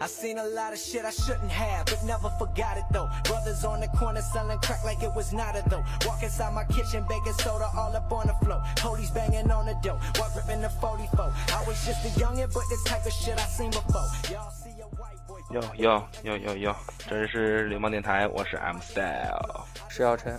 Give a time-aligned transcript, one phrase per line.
[0.00, 3.08] I seen a lot of shit I shouldn't have, but never forgot it though.
[3.24, 5.82] Brothers on the corner selling crack like it was not a though.
[6.06, 8.62] Walk inside my kitchen, baking soda all up on the floor.
[8.76, 11.32] Police banging on the door, while ripping the 44.
[11.48, 14.04] I was just a youngin', but this type of shit I seen before.
[14.30, 15.40] Y'all see a white boy.
[15.50, 16.76] 哟哟哟哟哟，
[17.08, 19.64] 这是流氓电台，我是 M Style。
[19.88, 20.38] 石耀琛，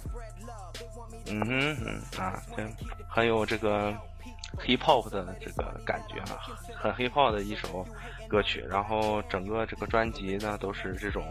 [1.26, 2.64] 嗯哼嗯啊，这
[3.10, 3.92] 很有这个
[4.63, 6.41] Hip hop 的这个感觉啊，
[6.77, 7.87] 很 hip hop 的一首
[8.29, 8.61] 歌曲。
[8.69, 11.23] 然后整个这个专辑呢都是这种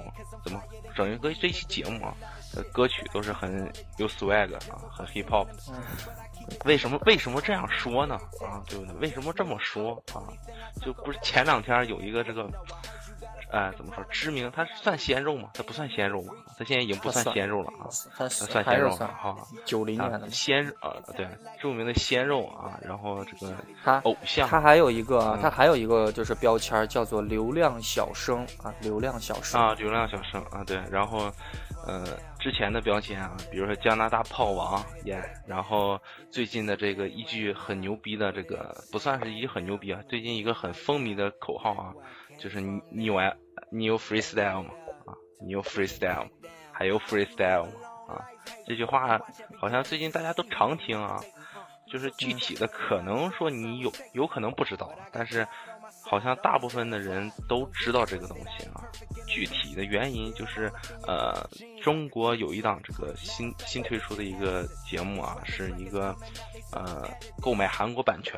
[0.43, 0.61] 怎么
[0.95, 2.13] 整一个这一期节目啊，
[2.55, 5.55] 呃歌曲都是很有 swag 啊，很 hip hop 的。
[6.65, 8.15] 为什么为什么这样说呢？
[8.43, 8.95] 啊，对不对？
[8.95, 10.19] 为什么这么说啊？
[10.81, 12.49] 就不是前两天有一个这个，
[13.51, 14.03] 哎，怎么说？
[14.09, 15.49] 知名，它算鲜肉吗？
[15.53, 16.33] 它不算鲜肉吗？
[16.57, 17.87] 它现在已经不算鲜肉了啊，
[18.17, 19.35] 他它算鲜肉了哈。
[19.65, 21.27] 九零年的啊，鲜啊，对，
[21.59, 23.53] 著名的鲜肉啊，然后这个
[23.83, 31.31] 他偶像，他还有一个嗯他还有一个就是标签叫做流量小生啊，流量小生啊，流量小生啊，对，然后，
[31.85, 32.05] 呃，
[32.39, 41.93] 之前的标签啊，比如说加拿大炮王耶然后最近的这个一句很牛逼的这个不算是一句很牛逼啊，最近一个很风靡的口号啊，
[42.39, 43.33] 就是你你有爱
[43.71, 44.73] 你有 freestyle 吗？
[45.05, 46.29] 啊，你有 freestyle 吗？
[46.73, 47.71] 还有 freestyle 吗？
[48.09, 48.27] 啊，
[48.67, 49.19] 这句话
[49.57, 51.23] 好像最近大家都常听啊，
[51.89, 55.47] 就是具体的可能说你有有可能不知道，但是
[56.03, 58.83] 好像大部分的人都知道这个东西啊。
[59.25, 60.69] 具体的原因就是，
[61.07, 61.49] 呃，
[61.81, 66.13] 中国有一档这个新新推出的一个节目啊，是一个
[66.73, 67.09] 呃
[67.41, 68.37] 购买韩国版权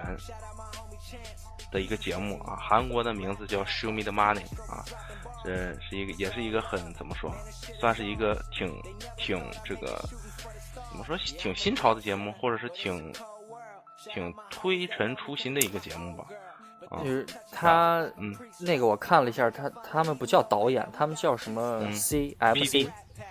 [1.71, 4.85] 的一个节目啊，韩国的名字叫 Show Me the Money 啊，
[5.43, 7.31] 这是一个也是一个很怎么说，
[7.79, 8.73] 算是一个挺
[9.17, 9.99] 挺这个
[10.89, 13.13] 怎么说挺新潮的节目，或者是挺
[14.13, 16.25] 挺推陈出新的一个节目吧。
[16.89, 22.87] 啊就，是他嗯那个我看了一下，他他们不叫导演，他们叫什么嗯 CFC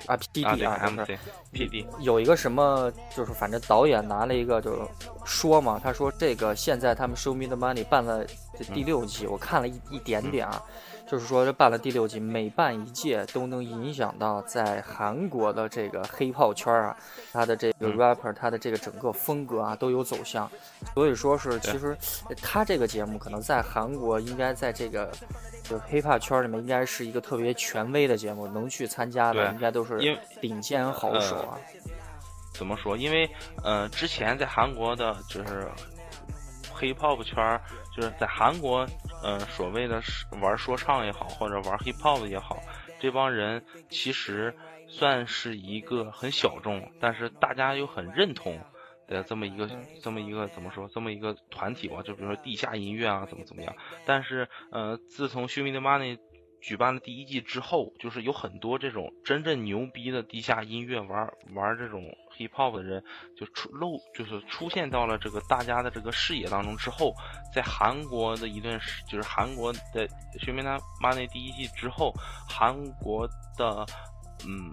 [0.07, 1.19] 啊 PD 啊对啊，就是 MC
[1.53, 4.89] PD 有一个什么，就是反正导演拿了一个就
[5.25, 8.25] 说嘛，他说这个现在他们 Show Me the Money 办了
[8.59, 10.61] 这第六季，我看了一一点点啊，
[11.13, 16.97] 就是说这办了第六季，每办一届都能影响到在韩国的这个黑炮圈啊，
[17.35, 20.51] 他的这个嗯 rapper，他的这个整个风格啊都有走向，
[20.95, 21.95] 所以说是其实
[22.31, 25.13] 呃他这个节目可能在韩国应该在这个。
[25.65, 29.97] 就 hiphop 圈里面应该是一个特别权威的节目，能去参加的应该都是
[30.41, 31.57] 顶尖好手啊。
[32.53, 32.97] 怎么说？
[32.97, 33.31] 因为
[33.63, 35.69] 呃，之前在韩国的就是
[36.75, 37.61] hip hop 圈儿，
[37.95, 38.87] 就是在韩国，
[39.23, 42.59] 呃，所谓的是玩说唱也好，或者玩 hip hop 也好，
[42.99, 44.55] 这帮人其实
[44.89, 48.59] 算是一个很小众，但是大家又很认同
[49.07, 53.75] 的这么一个嗯这么一个怎么说这么一个团体吧，就比如说地下音乐啊，怎么怎么样。
[54.07, 56.19] 但是呃，自从 Show Me the Money
[56.63, 62.03] 举办了第一季之后，就是有很多这种真正牛逼的地下音乐玩玩这种
[62.39, 63.03] hip hop 的人，
[63.37, 67.13] 就出露就是出现到了这个大家的这个视野当中之后，
[67.53, 70.07] 在韩国的一段时，就是韩国的
[70.41, 72.15] 《学名他妈那第一季之后，
[72.49, 73.27] 韩国
[73.59, 73.85] 的
[74.47, 74.73] 嗯，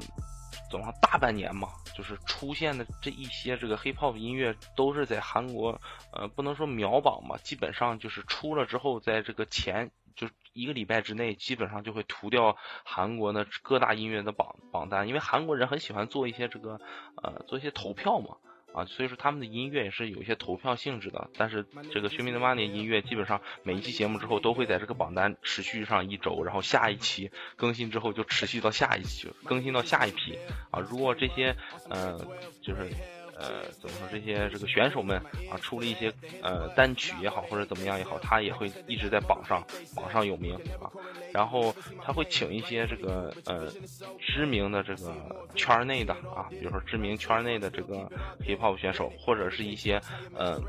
[0.72, 5.82] 怎么大半年嘛，就是出现的这一些这个 hip hop 音乐都是在韩国
[6.14, 16.80] 呃不能说秒榜吧，基本上就是出了之后，在这个前就一个礼拜之内，基本上就会涂掉韩国的各大音乐的榜榜单，因为韩国人很喜欢做一些这个
[17.24, 18.38] 呃做一些投票嘛。
[18.72, 30.38] 啊，所以说他们的音乐也是有一些投票性质的，但是这个《学名的 Money》音乐基本上每一期节目之后都会在这个榜单持续上一周，然后下一期更新之后就持续到下一期，更新到下一批
[30.70, 30.80] 啊。
[30.82, 31.56] 如果这些
[31.90, 32.20] 呃
[32.62, 32.92] 就是
[33.40, 35.18] 呃怎么说这些这个选手们
[35.50, 36.12] 啊出了一些
[36.42, 39.64] 呃单曲也好或者怎么样也好，他也会一直在榜上
[39.96, 40.92] 榜上有名啊。
[41.32, 41.74] 然后
[42.04, 43.72] 他会请一些这个呃
[44.20, 45.14] 知名的这个
[45.56, 48.10] 圈内的啊，比如说知名圈内的这个
[48.44, 50.02] hip hop 选手，或者是一些
[50.36, 50.60] 呃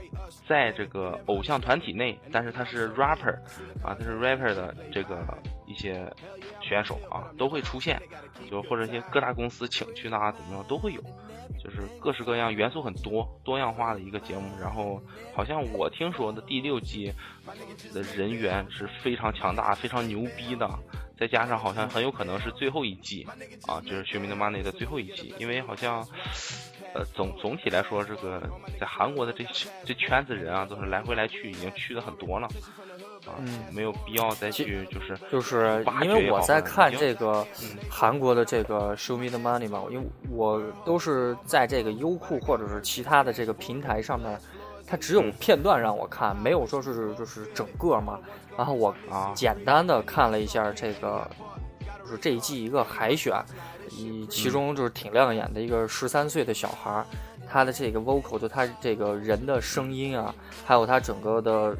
[0.46, 3.34] 在这个偶像团体内，但是他是 rapper
[3.82, 5.26] 啊，他是 rapper 的这个
[5.66, 6.06] 一些
[6.70, 8.00] 选手啊，都会出现，
[8.48, 11.02] 就或者一些各大公司请去的啊，怎么样都会有。
[11.62, 15.02] 就是各式各样元素很多多样化的一个节目，然后
[15.34, 17.12] 好像我听说的第六季
[17.92, 20.70] 的人员是非常强大、非常牛逼的，
[21.18, 23.26] 再加上好像很有可能是最后一季
[23.66, 26.06] 啊，就是《学名的 Money》的最后一季，因为好像
[26.94, 28.40] 呃总总体来说，这个
[28.78, 29.44] 在韩国的这
[29.84, 32.48] 这圈子人啊，都是来回来去已经去的很多了。
[33.26, 44.40] 啊，嗯没有必要再去就是就是因为我在看这个嗯韩国的这个 Show Me the Money 嘛，因为我都是在这个优酷或者是其他的这个平台上面，
[44.86, 48.18] 它只有嗯片段让我看，没有说是就是整个嘛。
[48.56, 51.28] 然后我啊，简单的看了一下这个，
[52.02, 53.34] 就是这一季一个海选，
[53.90, 57.06] 以其中就是挺亮眼的一个十三岁的小孩儿，
[57.46, 60.34] 他的这个 vocal 就他这个人的声音啊，
[60.64, 61.76] 还有他整个的。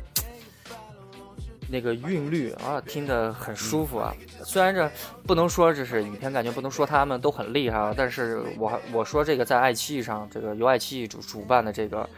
[1.70, 4.14] 那个韵律啊，听得很舒服啊。
[4.44, 4.90] 虽然这
[5.26, 12.08] 不能说这是影片，感觉不能说他们都很厉害啊，但是我我说这个在爱奇艺上，这个由爱奇艺主主办的这个，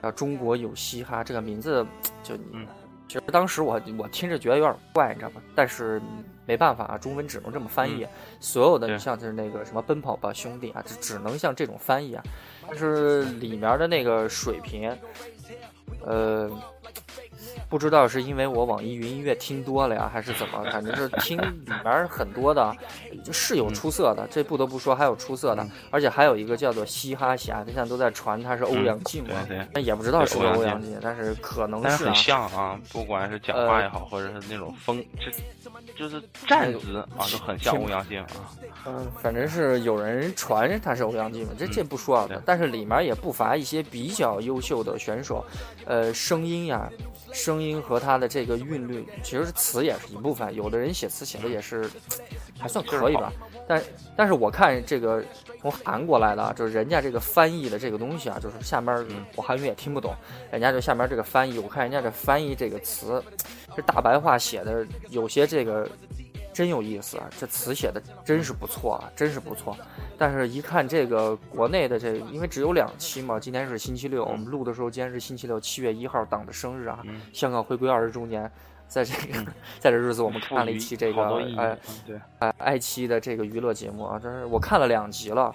[0.00, 1.84] 啊，中国有嘻哈这个名字，
[2.22, 2.66] 就嗯
[3.08, 5.42] 其实当时我我听着觉得有点怪，你知道吗？
[5.52, 6.00] 但是
[6.46, 8.06] 没办法啊，中文只能这么翻译。
[8.38, 12.22] 所有的你像就是那个什么奔跑吧兄弟啊，只只能像这种翻译啊。
[12.68, 14.96] 但是里面的那个水平，
[16.06, 16.48] 呃，
[17.70, 22.76] 不知道是因为我网易云音乐听多了呀，还是怎么，反正是听里面很多的，
[23.32, 29.24] 是有出色的，这不得不说还有出色的，而且还有一个叫做嘻哈侠，现在都在传他是欧阳靖
[29.76, 32.14] 也不知道是不是欧阳靖，但是可能是啊很。
[32.16, 35.30] 像啊，不管是讲话也好，或者是那种风，这
[35.96, 38.26] 就是站姿啊，都很像欧阳靖啊。
[38.86, 45.44] 嗯，反正是有人传他是欧阳靖嘛，这这不说啊对，但是里面也不乏一些比较优秀的选手，
[45.84, 46.90] 呃，声音呀，
[47.32, 51.88] 声音和他的这个韵律，其实词也是一部分，有的人写词写的也是
[52.58, 53.32] 还算可以吧，
[53.66, 53.82] 但
[54.16, 55.24] 但是我看这个
[55.60, 59.24] 从韩国来的啊，就是人家这个翻译的这个东西啊，就是下面嗯。
[59.36, 60.14] 我韩语也听不懂，
[60.50, 63.22] 人家就下面这个翻译，我看人家这翻译这个词，
[63.74, 65.88] 这大白话写的有些这个
[66.52, 69.76] 真有意思啊，这词写的真是不错啊，真是不错。
[70.18, 77.20] 但是，一看这个国内的这，因为只有两期嘛，今天是星期六，我们录的时候今天是星期六，七月一号，党的生日啊，嗯。
[77.32, 78.50] 香港回归二十周年，
[78.86, 79.44] 在这个、
[79.78, 81.22] 在这日子，我们看了一期这个
[81.56, 81.78] 哎
[82.40, 85.54] 哎爱奇艺的这个娱乐节目啊，真是我看了两集了，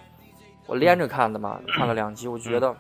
[0.65, 2.75] 我连着看的嘛，看了两集，我觉得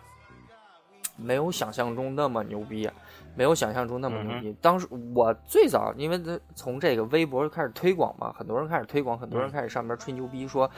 [1.17, 2.89] 没有想象中那么牛逼，
[3.35, 4.55] 没有想象中那么牛逼。
[4.61, 10.69] 当时我最早，因为这从这个微博开始推广嘛，很多人开始推广，很多人开始上面吹牛逼说，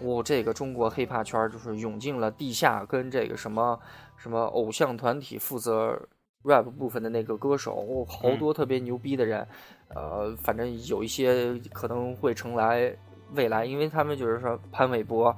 [0.00, 3.78] 我、这个中国 hiphop 圈就是涌进了地下跟这个什么
[4.16, 6.00] 什么偶像团体负责
[6.44, 9.46] rap 部分的那个歌手，哦好多特别牛逼的人，
[9.88, 12.94] 呃，反正有一些可能会成来
[13.32, 15.34] 未来，因为他们就是说潘玮柏，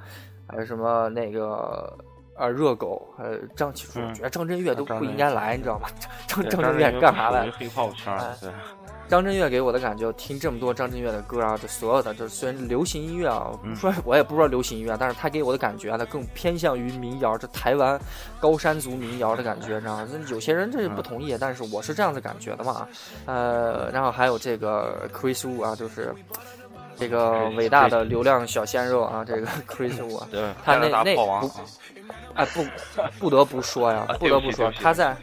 [0.46, 1.96] 还有什么那个。
[2.36, 5.88] 啊，热狗，呃，张其实我嗯觉得张震岳都不应该来，你知道吗？
[6.26, 7.50] 张对张震岳干嘛来？
[7.50, 8.50] 黑炮圈对，
[9.08, 17.98] 张震岳给我的感觉，听这么多张震岳的歌啊，这所有的，就虽然流行音乐啊，嗯说我也不知道流行音乐，但是他给我的感觉啊，他更偏向于民谣，这台湾
[18.40, 20.08] 高山族民谣的感觉，你知道吗？
[20.10, 22.86] 这有些人这是不同意，但是我是这样子感觉的嘛。
[23.24, 26.14] 呃，然后还有这个 Chris Wu 啊，就是
[26.96, 31.50] 这个伟大的流量小鲜肉啊，这个 Chris Wu 啊，对，他那那不
[32.34, 32.64] 哎，不，
[33.18, 35.16] 不得不说呀啊，不得不说，他在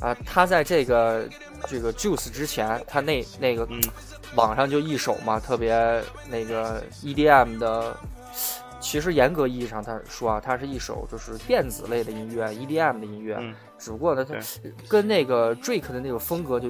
[0.00, 1.28] 啊，他在这个
[1.68, 3.80] 这个 Juice 之前，他那那个嗯
[4.34, 7.96] 网上就一首嘛，特别那个 EDM 的。
[8.80, 13.36] 其实严格意义上，他说啊，它是一首就是电子类的音乐，EDM 的音乐。
[13.38, 14.34] 嗯只不过呢，它
[14.88, 16.68] 跟那个 Drake 的那种风格就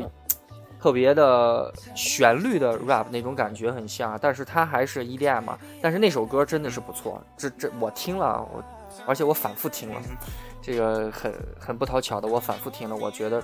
[0.79, 5.59] 特别的旋律的 rap 那种感觉很像，但是它还是 EDM 嘛。
[5.81, 8.63] 但是那首歌真的是不错，这这我听了，我
[9.07, 10.01] 而且我反复听了，
[10.61, 13.43] 这个很很不讨巧的，我反复听了，我觉得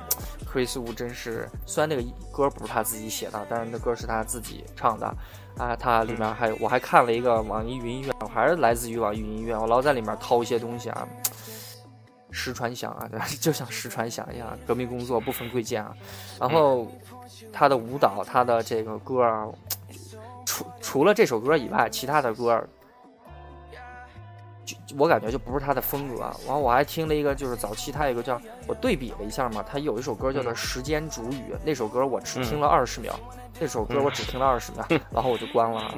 [0.51, 2.03] Chris Wu 真是，虽然那个
[2.33, 5.15] 歌不是他自己写的，但是那歌是他自己唱的。
[5.57, 11.09] 啊，它里面还有，我还看了一个网易云音乐，我还是来自于网易云音乐，我老在里面掏一些东西啊，
[12.31, 13.27] 石传响啊，对吧？
[13.41, 15.93] 就像石传响一样，革命工作不分贵贱啊。
[16.39, 16.87] 然后
[17.53, 19.49] 他的舞蹈，他的这个歌啊，
[20.47, 22.65] 除除了这首歌以外，其他的歌，
[24.69, 26.21] 就我感觉就不是他的风格。
[26.21, 33.19] 完后我还听了一个，就是早期他有个叫我对比了一下嘛，他有一首歌叫做《时间煮雨》，那首歌我只听了二十秒，
[33.59, 35.95] 那首歌我只听了二十秒，然后我就关了。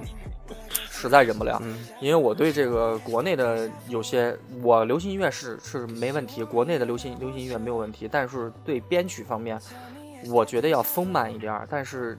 [0.90, 9.58] 实在忍不了，嗯因为我对这个国内的有些，我流行音乐是是没问题，国内的流行流行音乐没有问题，但是对编曲方面，
[10.28, 11.66] 我觉得要丰满一点儿。
[11.70, 12.18] 但是，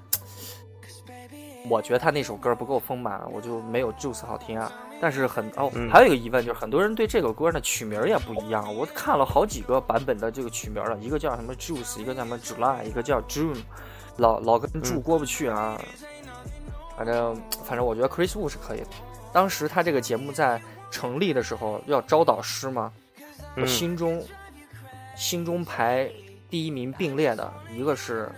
[1.69, 4.71] 我觉得他那首歌不够丰满，我就没有 Juice 好听啊。
[4.99, 8.75] 但是很哦，嗯还有一个疑问就是，很多人对这个歌的曲名也不一样。
[8.75, 13.57] 我看了好几个版本的这个曲名了，一个叫什么 Juice，一个叫什么 July，一个叫 June，
[14.17, 15.79] 老老跟柱嗯过不去啊。
[16.95, 18.87] 反正反正我觉得 Chris Wu 是可以的。
[19.33, 22.91] 当时他这个节目在成立的时候要招导师嘛，
[23.55, 24.23] 我嗯心中
[25.15, 26.07] 心中排
[26.47, 28.29] 第一名并列的一个是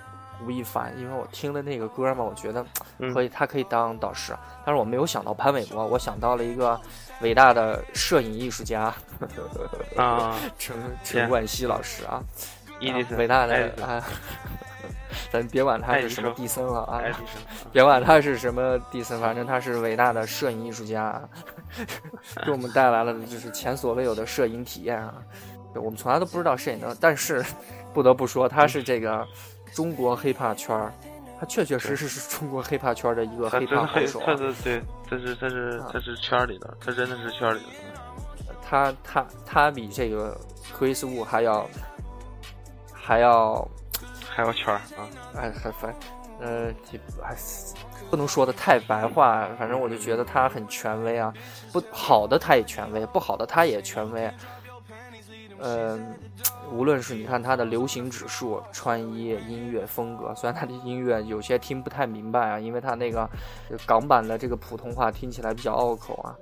[0.45, 2.65] 吴亦凡，因为我听的那个歌嘛，我觉得
[2.99, 4.35] 嗯可以，他可以当导师。
[4.65, 6.79] 但是我没有想到潘玮柏，我想到了一个
[7.21, 8.93] 伟大的摄影艺术家
[9.95, 12.23] 啊， 陈陈冠希老师啊，
[13.17, 14.03] 伟大的啊，
[15.31, 17.01] 咱别管他是什么蒂森了啊
[17.71, 21.21] 别管他是什么蒂森，反正他是伟大的摄影艺术家啊，
[22.45, 25.13] 给我们带来了就是前所未有的摄影体验啊。
[25.75, 27.43] 我们从来都不知道摄影的，但是
[27.93, 29.25] 不得不说，他是这个
[29.73, 30.93] 中国 hiphop 圈儿，
[31.39, 34.25] 他确确实实是中国 hiphop 圈儿的一个黑，高手啊。
[34.27, 37.65] 他是对，他是他是他是圈里的，他真的是圈里的。
[38.61, 40.39] 他他他比这个
[40.77, 41.67] Chris Wu 还要
[42.93, 43.67] 还要
[44.29, 45.93] 还要圈儿啊，哎还反
[46.39, 47.35] 呃这还
[48.09, 51.33] 不能说的太白话，反正我就觉得他很权威啊，
[51.71, 54.31] 不好的他也权威，不好的他也权威。
[55.63, 56.13] 嗯，
[56.71, 63.29] 无论是你看他的流行指数、穿衣、音乐风格，虽然他的音乐有些听不太明白啊，因为他那个
[63.87, 66.35] 港版的这个普通话听起来比较拗口啊。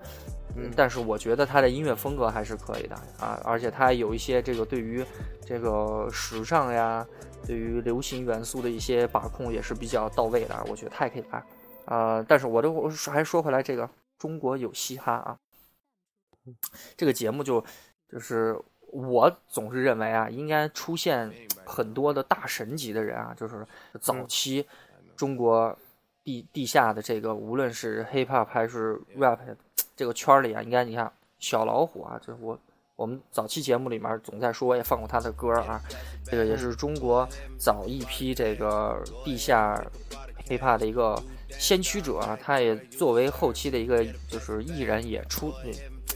[0.54, 5.06] 嗯但是我觉得他的音乐风格还是可以的啊，而且他有一些这个对于
[5.46, 7.08] 这个时尚呀，
[7.48, 11.42] 对于流行元素的一些把控也是比较到位的，我觉得他也可以来。
[11.86, 15.38] 呃，但是我都我还说回来，这个中国有嘻哈啊，
[16.98, 17.64] 这个节目就
[18.10, 18.60] 就是
[18.92, 21.32] 我总是认为啊，应该出现
[21.66, 23.66] 很多的大神级的人啊，就是
[24.00, 24.66] 早期
[25.16, 25.76] 中国
[26.24, 29.40] 地地下的这个，无论是 hip hop 还是 rap
[29.96, 32.60] 这个圈儿里啊，应该你看小老虎啊，就是我
[32.96, 35.82] 我们早期节目里面总在说，我也放过他的歌啊，
[36.26, 39.82] 这个也是中国早一批这个地下
[40.48, 41.18] hip hop 的一个
[41.50, 45.54] 先驱者啊，他也作为后期的一个就是艺人也出。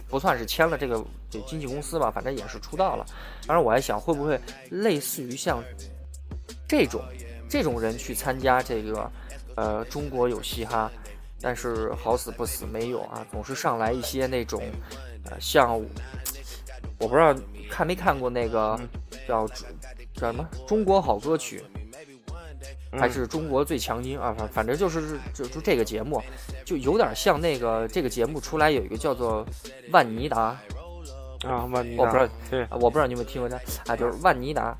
[0.07, 3.05] 不算是签了这个这经纪公司吧，反正也是出道了。
[3.47, 5.63] 当然，我还想会不会类似于像
[6.67, 7.01] 这种
[7.49, 9.11] 这种人去参加这个
[9.55, 10.91] 呃中国有嘻哈，
[11.41, 14.61] 但是好死不死没有啊，总是上来一些那种
[15.25, 15.75] 呃像
[16.97, 17.35] 我不知道
[17.69, 18.79] 看没看过那个
[19.27, 21.63] 叫叫什么中国好歌曲。
[22.91, 26.21] 还是中国最强音啊，反反正就是就就这个节目，
[26.63, 29.45] 就有点像那个这个节目出来有一个叫做
[29.91, 30.57] 万妮达
[31.43, 33.57] 啊，万妮我不知道，对，啊，我不知道你有没有听过他
[33.91, 34.75] 啊，就是万妮达，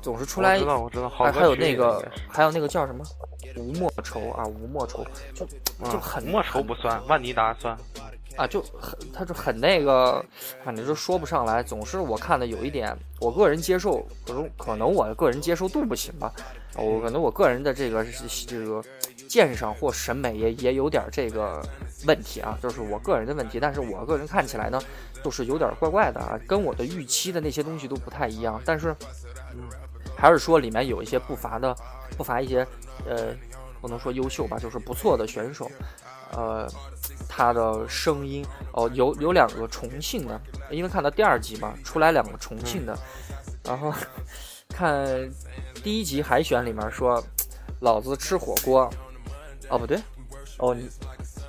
[0.00, 3.04] 总是出来，我知道我知道，好还还有那个还有那个叫什么
[3.56, 5.46] 吴莫愁啊，吴莫愁就
[5.90, 7.76] 就啊很莫愁不算，万妮达算。
[8.36, 10.24] 啊，就很，他就很那个，
[10.64, 11.62] 反正就说不上来。
[11.62, 16.32] 总是我看的有一点，我个人接受，可能可能我个人接受度不行吧。
[16.74, 18.02] 我可能我个人的这个
[18.46, 18.82] 这个
[19.28, 21.62] 鉴赏或审美也也有点这个
[22.06, 23.60] 问题啊，就是我个人的问题。
[23.60, 24.80] 但是我个人看起来呢，
[25.22, 28.60] 就是有点怪怪的啊，跟我的预期的那些东西都不太一样。
[28.64, 28.96] 但是，
[29.54, 29.68] 嗯，
[30.16, 31.76] 还是说里面有一些不乏的，
[32.16, 32.66] 不乏一些
[33.06, 33.34] 呃，
[33.82, 35.70] 不能说优秀吧，就是不错的选手。
[36.32, 36.66] 呃，
[37.28, 42.98] 他的声音哦，有有两个重庆的，因为看到第二集嘛，出来两个重庆的，
[43.64, 43.92] 然后
[44.68, 45.06] 看
[45.82, 47.22] 第一集海选里面说，
[47.80, 48.90] 老子吃火锅，
[49.68, 49.98] 哦不对，
[50.56, 50.88] 哦你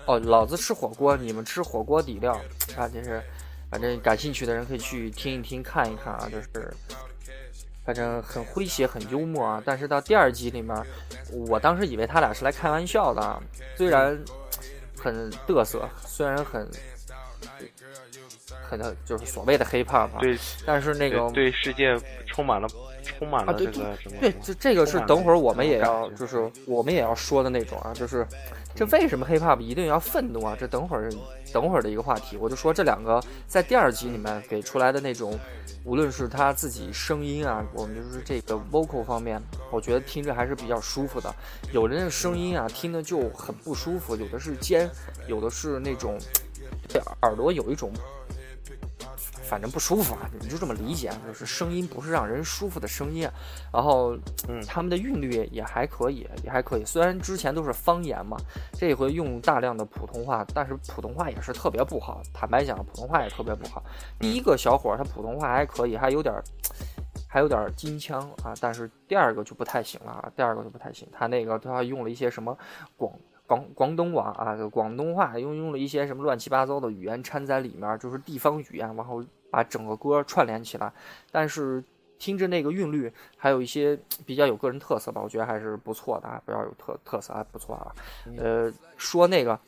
[0.06, 2.34] 哦老子吃火锅，你们吃火锅底料
[2.76, 3.24] 啊，就是
[3.72, 6.74] 反正感兴趣的人可以去听一听看一看啊，就是
[7.86, 10.76] 反正很诙谐很幽默啊，但是到第二集里面，
[11.48, 13.42] 我当时以为他俩是来开玩笑的，啊，
[13.78, 14.22] 虽然。
[15.04, 16.66] 很嘚瑟，虽然很
[18.70, 22.68] 很就是所谓的 hip hop 啊，对，但是那个对世界充满了
[23.04, 24.18] 充满了这个什么？
[24.20, 28.26] 对，这这个是等会儿我们也要就是我们也要说的那种啊，就是
[28.76, 30.56] 这为什么 hip hop 一定要愤怒啊？
[30.60, 31.12] 这等会儿
[31.52, 35.40] 等会儿的一个话题，我就说这两个在第二集里面给出来的那种，
[35.84, 39.42] 无论是他自己声音啊，我们就是这个 vocal 方面，
[39.72, 41.34] 我觉得听着还是比较舒服的。
[41.72, 44.90] 有的人的声音啊，听着就很不舒服，有的是尖，
[45.28, 46.18] 有的是那种
[47.22, 47.92] 耳朵有一种。
[49.44, 53.30] 反正不舒服啊，你就这么理解，就是声音不是让人舒服的声音。
[53.72, 56.86] 然后，嗯，他们的韵律也还可以，也还可以。
[56.86, 58.36] 虽然之前都是方言嘛，
[58.72, 62.24] 这回用大量的普通话，但是普通话也是特别不好。
[62.34, 63.84] 坦白讲，普通话也特别不好。
[64.18, 66.34] 第一个小伙儿他普通话还可以，还有点，
[67.28, 71.08] 还有点金腔啊，但是第二个就不太行了啊，第二个就不太行。
[71.12, 72.58] 他那个他用了一些什么
[72.96, 73.14] 广。
[73.46, 80.92] 广广东话啊，广东话用用了一些什么乱七八糟的语言掺在里面，就是地方语言，然后把整个歌串联起来。
[81.32, 81.84] 但是
[82.18, 87.92] 听着那个韵律，还有一些比较有个人特色吧，我觉得还是不错的啊，比较有特特色还不错啊。
[88.38, 89.60] 呃，说那个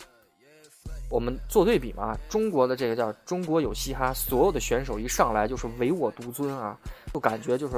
[1.09, 6.79] 我们做对比嘛，中国的这个叫中国有嘻哈，所有的选手一上来就是唯我独尊啊，
[7.13, 7.75] 就感觉就是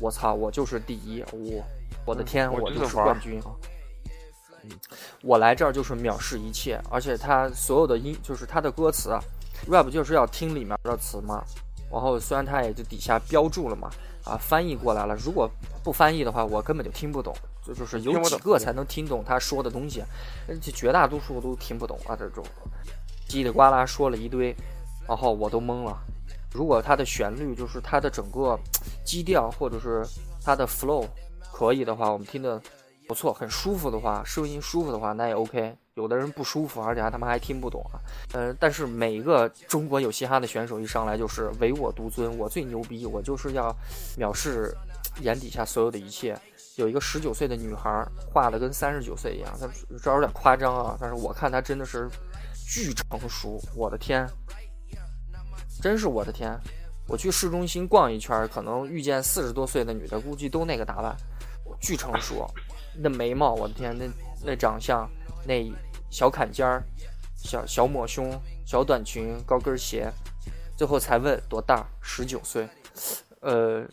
[0.00, 1.64] 我操，我就是第一，我
[2.06, 3.40] 我的天，我就是冠军。
[5.22, 9.20] 我来这儿就是藐视一切，而且他所有的音就是他的歌词啊
[9.68, 11.44] ，rap 就是要听里面的词嘛，
[11.90, 13.90] 然后虽然他也就底下标注了嘛，
[14.24, 15.16] 啊，翻译过来了。
[15.16, 15.50] 如果
[15.82, 17.34] 不翻译的话，我根本就听不懂。
[17.64, 20.02] 就就是有几个才能听懂他说的东西，
[20.48, 22.16] 而且绝大多数都听不懂啊。
[22.16, 22.42] 这种
[23.28, 24.56] 叽里呱啦说了一堆，
[25.06, 25.94] 然后我都懵了。
[26.50, 28.58] 如果它的旋律就是它的整个
[29.04, 30.02] 基调，或者是
[30.42, 31.06] 它的 flow
[31.52, 32.58] 可以的话，我们听的
[33.08, 35.74] 不错，很舒服的话，声音舒服的话，那也 OK。
[35.94, 37.98] 有的人不舒服，而且还他妈还听不懂啊。
[38.34, 43.74] 呃，但是每一个中国有嘻哈的选手一上来就是唯我独尊，我最牛逼，我就是要
[44.18, 44.72] 藐视
[45.22, 46.38] 眼底下所有的一切。
[46.76, 49.66] 有一个十九岁的女孩画的跟三十九岁一样，她
[50.00, 52.08] 这有点夸张啊，但是我看她真的是
[52.54, 54.24] 巨成熟，我的天，
[55.82, 56.56] 真是我的天！
[57.08, 61.16] 我去市中心逛一圈，可能遇见四十多岁的女的，估计都那个打扮，
[61.80, 62.46] 巨成熟，
[62.98, 64.06] 那眉毛，我的天，那
[64.44, 65.08] 那长相，
[65.46, 65.70] 那。
[66.10, 66.82] 小坎肩儿，
[67.36, 68.32] 小小抹胸，
[68.64, 70.10] 小短裙，高跟鞋，
[70.74, 72.66] 最后才问多大，十九岁。
[73.40, 73.86] 呃，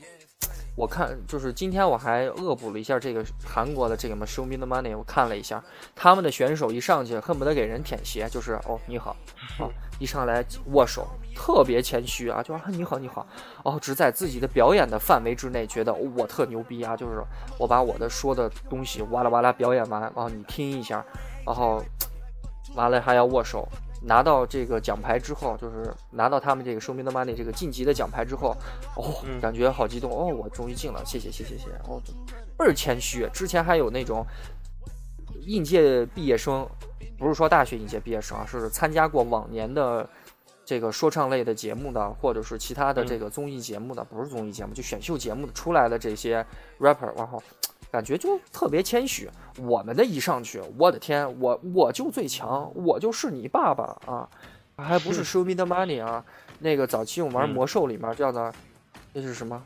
[0.75, 5.63] 我看就是今天我还恶补了一下这个韩国的这个嘛，Show Me the Money，我看了一下
[5.95, 9.15] 他们的选手一上去恨不得给人舔鞋，就是哦你好，
[9.59, 13.25] 啊一上来握手，特别谦虚啊，就说你好你好，
[13.63, 17.23] 哦只在自己的表演的范围之内，觉得我特牛逼啊，就是
[17.57, 21.05] 我把我的说的东西哇啦哇啦表演完，然后你听一下。
[21.45, 21.79] 然后，
[22.73, 23.67] 完了还要握手，
[24.05, 28.55] 拿到这个奖牌之后，就是拿到他们这个 Show Me the Money 这个晋级的奖牌之后，
[28.95, 31.99] 哦，感觉好激动哦，我终于进了，谢谢谢谢谢谢，哦，
[32.57, 33.27] 倍儿谦虚。
[33.33, 34.25] 之前还有那种
[35.41, 36.67] 应届毕业生，
[37.17, 40.07] 不是说大学应届毕业生啊，是参加过往年的
[40.63, 46.45] 这个说唱类的节目的，或者是其他的这个综艺节目的，不是综艺节目，就选秀节目的出来的这些
[46.79, 47.41] rapper，然后。
[47.95, 54.27] 感觉就特别谦虚，我们的一上去，我的天，我我就最强，我就是你爸爸啊，
[54.75, 56.21] 还不是 Show Me the Money 啊？
[56.59, 58.53] 那个早期我们玩魔兽里面叫的，
[59.13, 59.63] 那是什么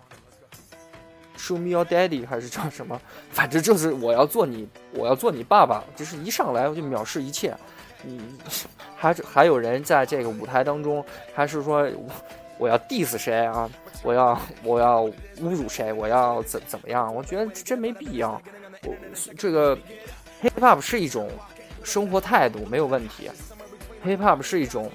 [1.39, 3.01] ？Show Me Your Daddy 还是叫什么？
[3.31, 7.57] 反正就是我要做你，我要做你爸爸，就是一上来我就藐视一切。
[8.05, 8.37] 嗯，
[8.95, 11.03] 还还有人在这个舞台当中，
[11.33, 11.89] 还是说
[12.59, 13.67] 我要 diss 谁啊？
[14.03, 15.05] 我要我要
[15.41, 15.91] 侮辱谁？
[15.93, 17.13] 我要怎怎么样？
[17.15, 18.39] 我觉得真没必要。
[18.83, 18.93] 我
[19.37, 19.75] 这个
[20.41, 21.29] hip hop 是一种
[21.83, 23.31] 生活态度，没有问题。
[24.05, 24.91] hip hop 是一种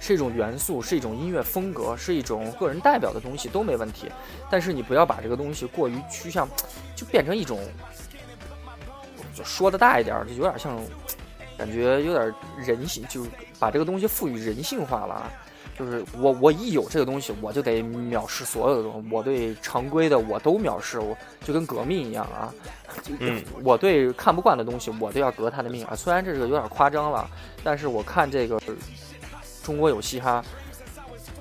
[0.00, 4.10] 是一种元素，是一种音乐风格，是一种个人代表的东西，都没问题。
[4.50, 6.48] 但是你不要把这个东西过于趋向，
[6.96, 7.60] 就变成一种，
[9.34, 10.80] 就说的大一点，就有点像，
[11.58, 12.34] 感觉有点
[12.66, 13.26] 人性，就
[13.58, 15.30] 把这个东西赋予人性化了。
[15.78, 19.08] 就是我，我一有这个东西，我就得藐视所有的东西。
[19.12, 22.52] 我对常规的我都藐视，我就跟革命一样啊。
[23.20, 25.94] 嗯，我对看不惯的东西，我都要革他的命啊。
[25.94, 27.30] 虽然这个有点夸张了，
[27.62, 28.60] 但是我看这个
[29.62, 30.44] 中国有嘻哈，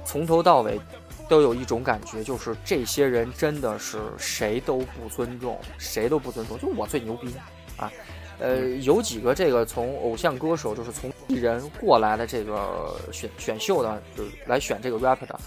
[0.05, 0.79] 从头到尾
[1.27, 7.33] 都有一种感觉，就是这些人真的是谁都不尊重，谁都不尊重，就我最牛逼
[7.77, 7.91] 啊。
[8.39, 15.39] 呃，有几个这个从偶像歌手，就是从艺人过来的这个选选秀的，就是来选这个 rapper 的，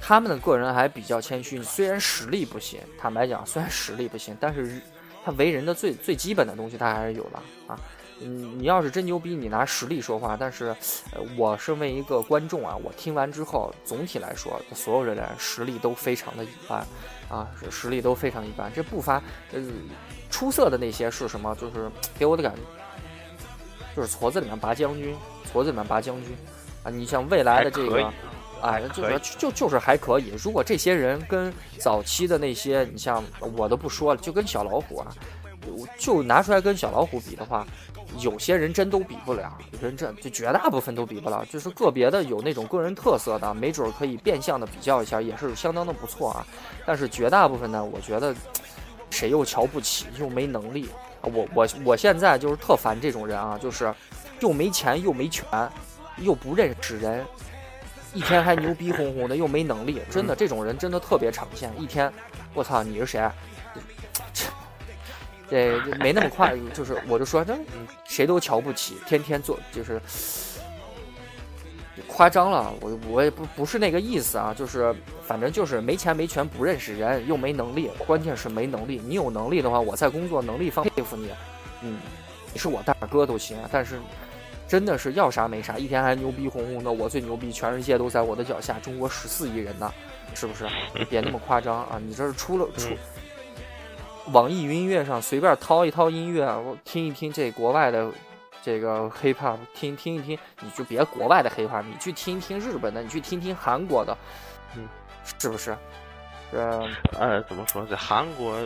[0.00, 1.62] 他们的个人还比较谦虚。
[1.62, 4.80] 虽然实力不行，坦白讲，虽然实力不行，但是
[5.24, 7.78] 他为人的最最基本的东西他还是有的啊。
[8.22, 10.36] 嗯，你要是真牛逼，你拿实力说话。
[10.38, 10.76] 但是，
[11.38, 16.86] 我身为一个观众啊，我听完之后，总体来说，所有的人实力都非常的一般
[17.30, 18.70] 啊，实力都非常一般。
[18.74, 19.62] 这不乏呃。
[20.30, 21.52] 出色的那些是什么？
[21.56, 22.60] 就是给我的感觉，
[23.96, 25.16] 就是矬子里面拔将军，
[25.52, 26.36] 矬子里面拔将军
[26.82, 26.90] 啊！
[26.90, 28.12] 你像未来的这个，
[28.62, 30.32] 哎，就是就就是还可以。
[30.42, 33.22] 如果这些人跟早期的那些，你像
[33.56, 35.12] 我都不说了，就跟小老虎啊，
[35.98, 37.66] 就拿出来跟小老虎比的话，
[38.18, 41.44] 有些人真都比不了，有人真就绝大部分都比不了。
[41.50, 46.46] 就是个别的有那种个人特色的，没准可以变相的比较一下，也是相当的不错啊。
[46.86, 48.34] 但是绝大部分呢，我觉得。
[49.10, 50.94] 谁又瞧不起又没能力啊！
[51.22, 53.92] 我我我现在就是特烦这种人啊，就是
[54.40, 55.46] 又没钱又没权，
[56.18, 57.24] 又不认识人，
[58.14, 61.70] 一天还牛逼哄哄的，又没能力，真的这种人真的特别常见。
[61.78, 62.12] 一天，
[62.54, 63.30] 我操，你是谁？
[65.48, 67.56] 这这没那么快，就是我就说，这
[68.04, 70.00] 谁都瞧不起，天天做就是。
[72.06, 79.00] 夸张了，我我也不不是那个意思啊，就是反正就是没钱没权不认识人又没能力，关键是没能力。
[79.04, 81.30] 你有能力的话，我在工作能力方佩服你，
[81.82, 81.98] 嗯，
[82.52, 83.58] 你是我大哥都行。
[83.70, 84.00] 但是
[84.66, 89.92] 真的是要啥没啥，一天还牛逼哄哄的，我最牛逼，全世界都在我的脚下，中国十四亿人呢，
[90.34, 90.66] 是不是？
[91.10, 92.00] 别那么夸张啊！
[92.06, 92.90] 你这是出了出，
[94.32, 98.08] 网易云音乐上随便掏一掏音乐，我听一听这国外的
[98.62, 104.16] 这个 hip hop 听听一听，你就别国外的 hip hop，你去听一听日本的，你去听听韩国的，
[104.76, 104.88] 嗯，
[105.40, 105.76] 是不是？
[106.52, 108.60] 呃呃，怎么说，在韩国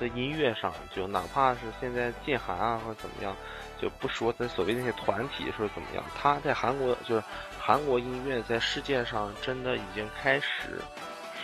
[0.00, 3.36] 的音乐上，就哪怕是现在禁韩啊或者怎么样，
[3.80, 7.22] 就不说在所谓那些团体是怎么样，他在韩国就是
[7.60, 10.80] 韩国音乐在世界上真的已经开始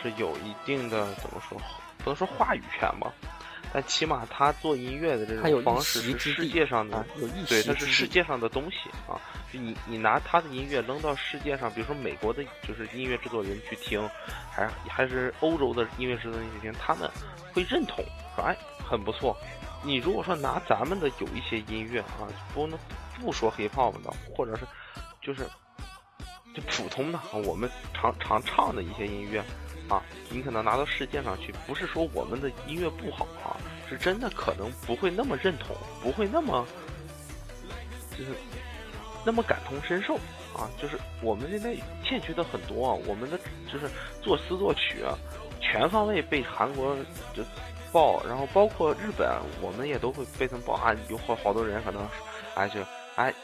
[0.02, 1.60] 是有一定的怎么说，
[1.98, 3.12] 不能说话语权吧。
[3.74, 7.04] 但起码他做音乐的这种方式是世界上的，
[7.48, 9.18] 对，它是世界上的东西啊。
[9.52, 14.08] 就你你拿他的音乐扔到世界上，比如说美国的，就是音乐制作人去听，
[14.48, 17.10] 还还是欧洲的音乐制作人去听，他们
[17.52, 18.04] 会认同，
[18.36, 19.36] 说哎很不错。
[19.82, 22.78] 你如果说拿咱们的有一些音乐啊，不能
[23.20, 24.64] 不说 hiphop 的，或者是
[25.20, 25.44] 就是
[26.54, 29.42] 就普通的，我们常常唱的一些音乐。
[29.88, 36.66] 啊，你可能拿到世界上去，不是说我们的音乐不好啊，是真的可能不会那么认同，不会那么
[38.12, 38.32] 就是
[39.26, 40.16] 那么感同身受
[40.56, 40.70] 啊。
[40.80, 43.38] 就是我们现在欠缺的很多啊，我们的
[43.70, 43.88] 就是
[44.22, 45.16] 作词作曲啊，
[45.60, 46.96] 全方位被韩国
[47.34, 47.42] 就
[47.92, 49.28] 报，然后包括日本，
[49.60, 50.94] 我们也都会被他们报啊。
[51.10, 52.08] 有好好多人可能
[52.54, 52.80] 哎就
[53.16, 53.34] 哎，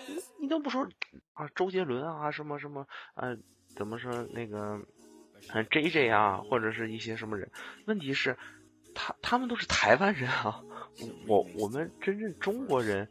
[0.40, 0.88] 你都不说
[1.35, 3.29] 啊，周杰伦啊什么什么啊，
[3.76, 4.81] 怎么说那个？
[5.53, 7.50] 嗯，J J 啊，或者是一些什么人，
[7.87, 8.37] 问题是，
[8.94, 10.62] 他他们都是台湾人啊，
[11.26, 13.09] 我我们真正中国人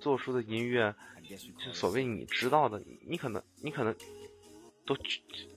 [0.00, 0.94] 做出的音乐，
[1.58, 3.94] 就所谓你知道的，你可能你可能
[4.84, 4.96] 都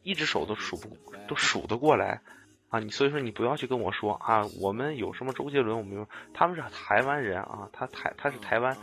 [0.03, 2.21] 一只手都数不都数得过来
[2.69, 8.75] 啊，你所以说你不要去跟我说啊，我们有什么周杰伦，我们有，他们是台湾人啊，他台他是台湾。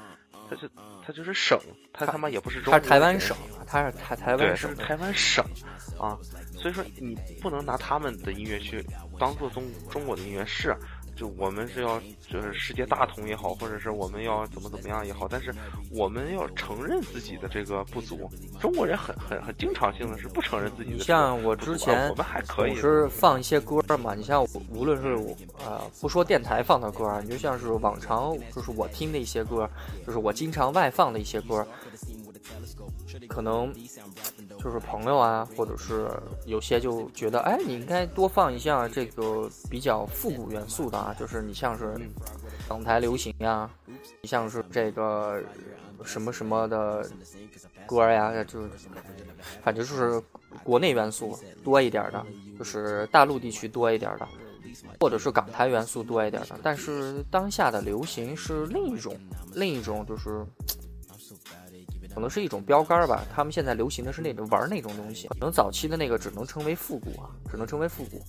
[0.48, 0.68] 他就
[1.04, 1.59] 他就是省，
[1.92, 5.44] 他他妈也不是中，他是台湾省，他是台台湾省，台湾省
[5.98, 6.18] 啊，
[6.54, 8.85] 所以说你不能拿他们的音乐去
[9.18, 10.76] 当做中中国的音乐是。
[11.16, 11.98] 就我们是要
[12.31, 15.52] 就是世界大同也好，或者是我们要怎么怎么样也好，但是
[15.90, 18.31] 我们要承认自己的这个不足。
[18.61, 20.98] 中国人很很很经常性的是不承认自己的。
[21.02, 25.16] 像我之前我们还可以是放一些歌嘛，你像无论是
[25.64, 29.68] 呃不说电台放的歌，你就像是往常就是我听的一些歌，
[30.07, 31.66] 就是我经常外放的一些歌，
[33.26, 33.74] 可能。
[34.66, 36.11] 就是朋友啊，或者是
[36.44, 41.94] 有些就觉得，哎，你应该多放一下这个比较复古元素的啊，就是你像是
[42.68, 45.40] 港台流行呀，你像是这个
[46.05, 47.09] 什么什么的
[47.87, 48.62] 歌呀，就
[49.62, 50.20] 反正就是
[50.64, 52.26] 国内元素多一点的，
[52.59, 54.26] 就是大陆地区多一点的，
[54.98, 56.59] 或者是港台元素多一点的。
[56.61, 59.16] 但是当下的流行是另一种，
[59.55, 60.44] 另一种就是。
[62.16, 68.24] 可能是一种标杆吧，他们现在流行的是那种玩那种东西，可能早期的那个只能称为复古啊，只能称为复古。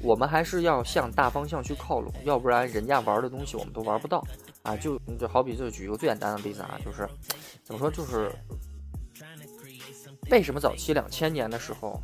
[0.00, 4.24] 我们还是要向大方向去靠拢，要不然人家玩的东西我们都玩不到
[4.62, 4.74] 啊。
[4.74, 7.06] 就就好比就举一个最简单的例子啊，就是
[7.62, 8.32] 怎么说，就是
[10.30, 12.00] 为什么早期两千年的时候，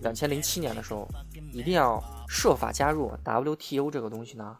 [0.00, 1.06] 两千零七年的时候，
[1.52, 4.56] 一定要设法加入 WTO 这个东西呢？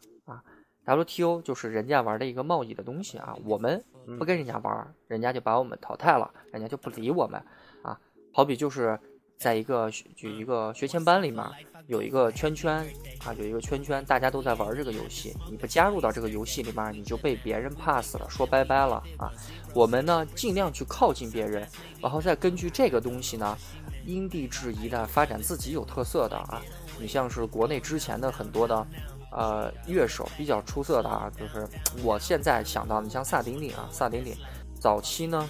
[0.90, 3.82] 啊，WTO 就是人家玩的一个贸易的东西啊，我们。
[4.18, 7.40] 不跟人家玩，人家就把我们淘汰了，人家就不理我们
[7.82, 7.96] 啊。
[8.32, 8.98] 好比就是
[9.38, 11.44] 在一个就一个学前班里面
[11.86, 12.84] 有一个圈圈
[13.24, 19.30] 啊，有一个圈圈，大家都在玩这个游戏，你不加入到这个游戏里面，你就被别人 pass 了，说拜拜了啊。
[19.72, 21.68] 我们呢尽量去靠近别人，
[22.00, 23.56] 然后再根据这个东西呢
[24.04, 26.60] 因地制宜的发展自己有特色的啊。
[26.98, 28.84] 你像是国内之前的很多的。
[29.30, 31.66] 呃，乐手比较出色的啊，就是
[32.02, 34.34] 我现在想到，你像萨顶顶啊，萨顶顶，
[34.78, 35.48] 早期呢，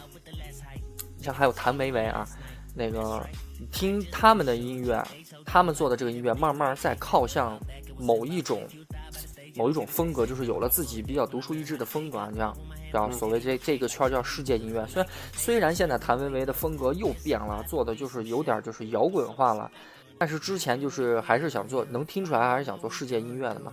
[1.17, 2.27] 你像还有谭维维啊，
[2.75, 3.27] 那个
[3.73, 5.03] 听他们的音乐，
[5.47, 7.59] 他们做的这个音乐，慢慢在靠向
[7.99, 8.67] 某一种
[9.57, 12.55] 某一种风格，就是有了自己比较独树一帜的风格啊，像
[12.93, 14.87] 叫所谓这这个圈叫世界音乐。
[14.87, 19.71] 虽然虽然现在谭维维的风格又变了，做的就是有点就是摇滚化了。
[20.21, 23.73] 但是之前就是还是想做，能听出来还是想做世界音乐的嘛。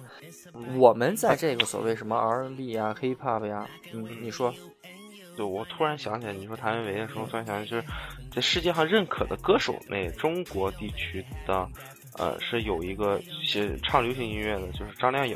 [0.77, 4.53] 我们在这个所谓什么 R&B 啊、Hip Hop 呀，你你说，
[5.35, 7.93] 对我突然想起来，你说谭维维的时候，突然想起来，就是
[8.33, 11.67] 在世界上认可的歌手内，中国地区的，
[12.17, 15.35] 呃，是有一个写唱流行音乐的，就是张靓颖，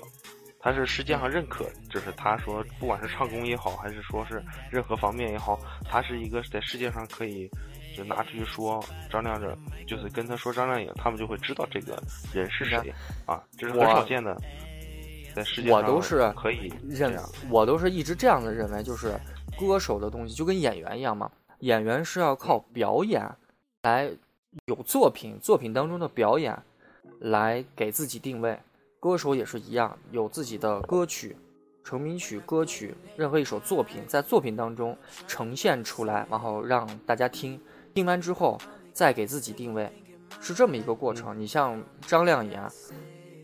[0.62, 7.52] 她是世界上认可，就是她说不管是唱功也好，还是说是任何方面也好，她是一个在世界上可以。
[8.02, 12.02] 就拿出去说张靓颖，就是跟他说张靓颖，他们就会知道这个
[12.34, 12.92] 人是谁
[13.28, 14.36] 啊，这是很少见的，
[15.36, 17.16] 在世界上我都是可以认，
[17.48, 19.14] 我都是一直这样的认为，就是
[19.60, 23.24] 歌手的东西就跟演员一样嘛，演员是要靠表演
[23.84, 24.10] 来
[24.66, 26.58] 有作品，作品当中的表演
[27.20, 28.58] 来给自己定位，
[29.00, 31.38] 歌手也是一样，有自己的歌曲，
[31.84, 37.60] 成名曲、歌曲，任何一首作品，在作品当中呈现出来，然后让大家听，
[37.94, 38.58] 听完之后
[38.94, 39.92] 再给自己定位，
[40.40, 41.38] 是这么一个过程。
[41.40, 42.72] 你像张靓颖啊。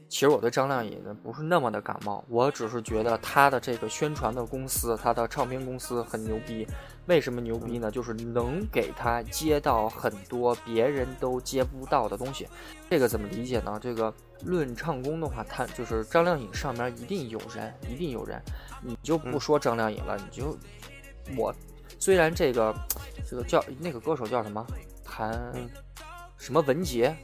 [0.10, 6.65] 其实我对张靓颖呢不是那么的感冒，我只是觉得她的这个宣传的公司，她的唱片公司很牛逼。
[7.07, 7.91] 为什么牛逼呢？
[7.91, 12.47] 就是能给她接到很多别人都接不到的东西。
[12.89, 13.77] 这个怎么理解呢？
[13.81, 14.13] 这个
[14.45, 18.41] 论唱功的话，她就是张靓颖上面一定有人，一定有人。
[18.81, 20.57] 你就不说张靓颖了，你就
[21.36, 21.53] 我
[21.99, 22.75] 虽然这个
[23.29, 24.65] 这个叫那个歌手叫什么
[25.03, 25.53] 谭
[26.38, 27.15] 什么文杰。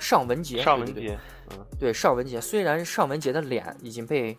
[0.00, 1.18] 尚文杰，尚文杰，
[1.50, 2.40] 嗯，对，尚文杰。
[2.40, 4.38] 虽然尚文杰的脸已经被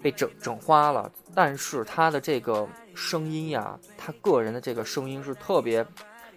[0.00, 5.86] 被整整花了，但是他的这个声音呀，他个人的这个声音是特别，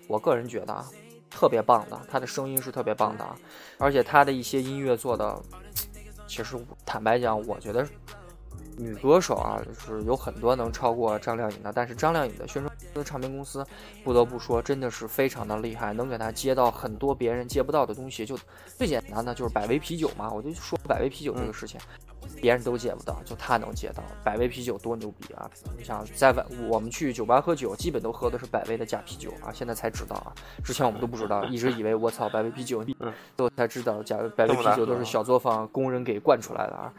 [0.07, 0.85] 我个人觉得啊，
[1.29, 1.97] 特别棒的。
[2.11, 3.25] 他的声音是特别棒的，
[3.77, 5.41] 而且他的一些音乐做的，
[6.27, 7.87] 其实坦白讲，我觉得。
[8.79, 13.65] 女歌手啊，就是有很多能超过张靓颖的，但是张靓颖的宣传的唱片公司，
[14.03, 18.25] 不得不说，真的是非常的厉害，能给她接到很多别人接不到的东西。
[18.25, 21.79] 就最简单的就是百威啤酒嘛，我就说百威啤酒这个事情，
[22.41, 24.01] 别人都接不到，就她能接到。
[24.23, 25.49] 百威啤酒多牛逼啊！
[25.77, 32.95] 你想在外我们去酒吧喝酒，基本都喝的是百威的假啤酒啊，现在才知道啊，之前我们都不知道，一直以为我操百威啤酒，最
[33.37, 36.93] 后才知道假百威啤酒都是小作坊工人给灌出来的啊。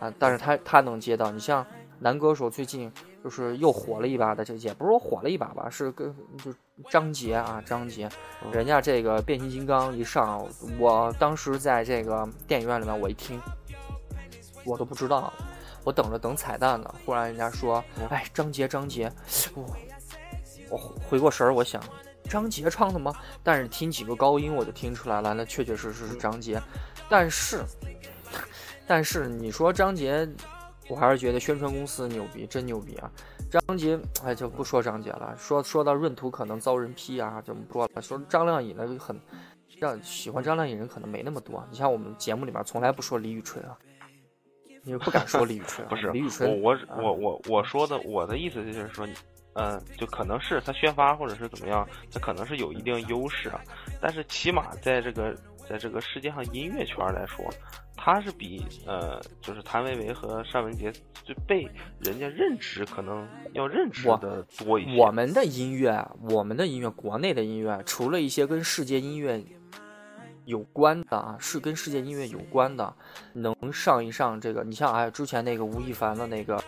[0.00, 0.10] 啊！
[0.18, 1.64] 但是他他能接到，你像
[1.98, 2.90] 男歌手最近
[3.22, 6.10] 就是又火了一把的，这也不是说火了一把吧，是跟
[6.42, 6.50] 就
[6.90, 8.08] 张杰啊，张杰，
[8.50, 13.38] 人家这个变形金刚一上，我当时在这个电影院里面，我一听，
[14.64, 15.30] 我都不知道，
[15.84, 19.12] 我等着等彩蛋呢，忽然人家说，哎，张杰，张杰，
[19.54, 19.66] 我
[20.70, 21.82] 我回过神儿，我想，
[22.24, 23.12] 张杰唱的吗？
[23.42, 26.58] 但是听几个高音，我就听出来了，那确确实实是张杰，
[27.10, 27.62] 但是。
[28.90, 30.28] 但是你说张杰，
[30.88, 33.08] 我还是觉得宣传公司牛逼，真牛逼啊！
[33.48, 35.32] 张杰，哎，就不说张杰了。
[35.38, 38.02] 说说到闰土可能遭人批啊，怎么说了。
[38.02, 39.16] 说张靓颖呢，很
[39.78, 41.64] 让喜欢张靓颖人可能没那么多。
[41.70, 43.78] 你像我们节目里面从来不说李宇春啊，
[44.82, 45.86] 你不敢说李宇春。
[45.86, 49.06] 不是李宇春，我我我我说的，我的意思就是说，
[49.52, 53.60] 嗯，就可能是他宣发或者是怎么样，他可能是有一定优势啊。
[54.00, 55.32] 但是起码在这个
[55.70, 57.48] 在这个世界上音乐圈来说。
[58.02, 60.90] 他是比呃，就是谭维维和单文杰
[61.22, 64.96] 就被人家认知可能要认知的多一些。
[64.98, 69.38] 我们的音乐，我们的音乐，国内的音乐，除了一些跟世界音乐
[70.46, 72.90] 有关的啊，是跟世界音乐有关的，
[73.34, 74.64] 能上一上这个。
[74.64, 76.58] 你像哎，之前那个吴亦凡的那个，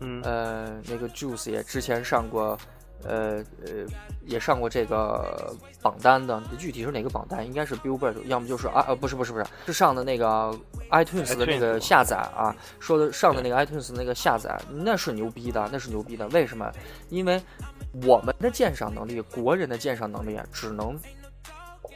[0.00, 2.58] 嗯呃，那个 Juice 也之前上过。
[3.04, 3.86] 呃呃，
[4.26, 7.46] 也上过这个榜单的，具体是哪个榜单？
[7.46, 10.52] 应该是 Billboard，要么就是啊呃不是不是不是，是上的那个
[10.90, 16.26] iTunes 的那个下载啊，说的上的那个 iTunes 那个下载，那是牛逼的，那是牛逼的。
[16.28, 16.70] 为什么？
[17.08, 17.40] 因为
[18.06, 20.98] 我们的鉴赏能力，国人的鉴赏能力啊，只能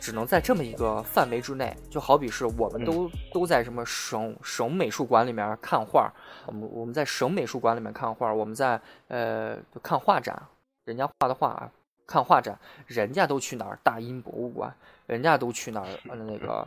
[0.01, 1.77] 只能在这么一个范围之内。
[1.91, 6.13] 就好比是我们都都在什么省省美术馆里面看画，
[6.47, 10.41] 我们我们在省美术馆里面看画，我们在呃看画展。
[10.85, 11.71] 人家画的画，
[12.07, 13.79] 看画展，人家都去哪儿？
[13.83, 14.75] 大英博物馆，
[15.07, 15.87] 人家都去哪儿？
[16.05, 16.67] 那个，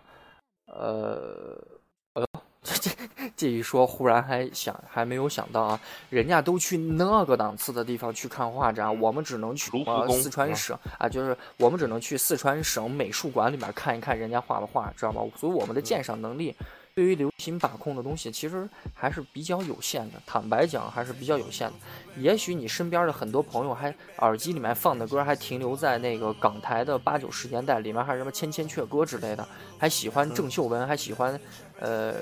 [0.67, 1.57] 呃，
[2.13, 2.23] 哎，
[2.63, 2.91] 这 这
[3.35, 9.71] 这一说，忽然还想还没有想到啊，人家都去那个档次的地方去看画展，我们只能去
[10.21, 15.21] 四川省啊，就是我们只能去四川省美术馆里面看一看人家画的画，知道吗？
[15.35, 16.55] 所以我们的鉴赏能力。
[16.95, 20.21] 对于流行把控的东西，其实还是比较有限的。
[20.25, 21.73] 坦白讲，还是比较有限的。
[22.15, 29.45] 也许你身边的很多朋友还耳机里面放的歌还停留在那个港台的八九十年代，里面还有什么《千千阙歌》之类的，
[29.77, 31.37] 还喜欢郑秀文，还喜欢，
[31.79, 32.13] 呃，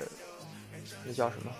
[1.05, 1.51] 那叫什么？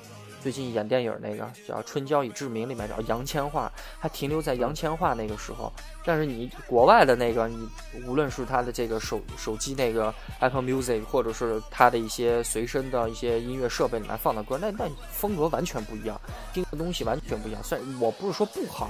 [0.43, 5.71] 最近演电影那个叫《春娇与志明》里面叫杨千嬅，还停留在杨千嬅那个时候。
[6.03, 7.65] 但是你国外的那个，你
[8.06, 16.19] 无论是他的这个手手机那个 Apple Music，或者是他的一些随身的一些音乐设备里面放的歌，那那风格完全不一样，
[16.53, 17.63] 听的东西完全不一样。
[17.63, 18.89] 虽然我不是说不好，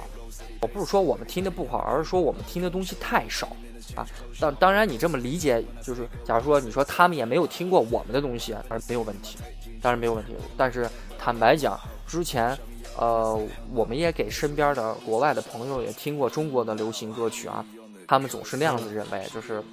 [0.60, 3.46] 我不是说我们听的不好，而是说我们听的东西太少
[3.94, 4.04] 啊。
[4.40, 9.38] 当当然你这么理解，就是假如说你说他们也没有听过我们的东西，而没有问题，
[9.80, 10.34] 当然没有问题。
[10.56, 10.90] 但是。
[11.24, 12.54] 坦白讲，之前，
[12.98, 13.40] 呃，
[13.72, 17.64] 我们也给身边的国外的朋友也听过中国的流行歌曲啊，
[18.06, 19.64] 他们总是那样子认为，就是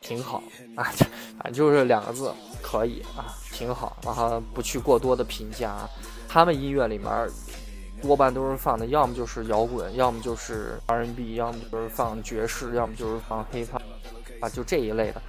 [0.00, 0.42] 挺好
[0.74, 0.82] 啊，
[1.38, 5.88] 反正就是两个字，可以啊，挺好，然后不去过多的评价。
[6.28, 7.08] 他们音乐里面
[8.02, 13.80] 多半都是放的，要么就是摇滚，要么就是 R&B，要么就是放爵士，要么就是放 hiphop
[14.40, 15.22] 啊，就这一类的。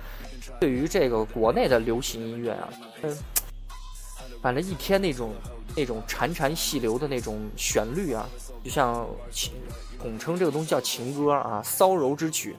[0.59, 2.69] 对于这个国内的流行音乐啊，
[3.03, 3.15] 嗯。
[4.43, 5.34] 反正一天那种
[5.73, 8.27] 那种潺潺细流的那种旋律啊，
[8.62, 9.53] 就像情
[9.97, 12.53] 统称这个东西叫情歌啊，骚柔之曲，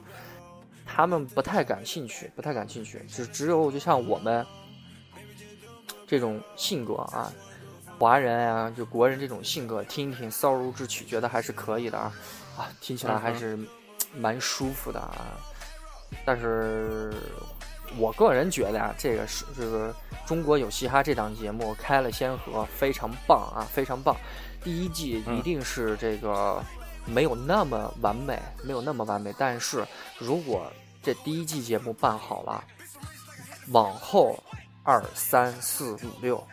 [0.83, 4.43] 他们不太感兴趣，不太感兴趣，只只有就像我们
[6.07, 7.31] 这种性格啊，
[7.99, 12.11] 华人啊，就国人这种性格，听一听骚柔之曲，觉得还是可以的啊，
[12.57, 13.59] 啊，听起来还是
[14.11, 15.37] 蛮舒服的啊，
[16.25, 17.13] 但是。
[17.97, 19.93] 我个人觉得啊，这个是这个
[20.27, 24.15] 《中国有嘻哈》这档节目开了先河，非常棒啊，非常棒。
[24.63, 26.61] 第一季一定是这个
[27.05, 29.33] 没有那么完美，没有那么完美。
[29.37, 29.85] 但是
[30.17, 30.71] 如果
[31.01, 32.63] 这第一季节目办好了，
[33.69, 34.37] 往后
[34.83, 36.43] 二三四五六，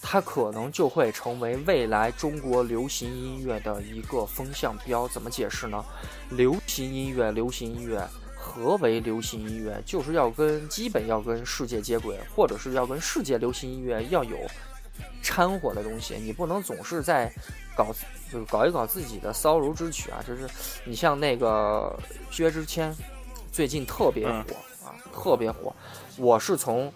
[0.00, 5.08] 它可能就会成为未来中国流行音乐的一个风向标。
[5.08, 5.84] 怎么解释呢？
[6.30, 8.06] 流行音乐，流行音乐。
[8.46, 9.82] 何为流行音乐？
[9.84, 14.38] 就是要跟基本要跟世界接轨，或者是要跟世界流行音乐要有
[15.20, 16.14] 掺和的东西。
[16.14, 17.30] 你不能总是在
[17.76, 17.92] 搞，
[18.30, 20.22] 就是搞一搞自己的骚柔之曲啊！
[20.24, 20.48] 就是
[20.84, 21.98] 你像那个
[22.30, 22.94] 薛之谦，
[23.50, 25.74] 最近特别火啊，特别火。
[26.16, 26.90] 我是从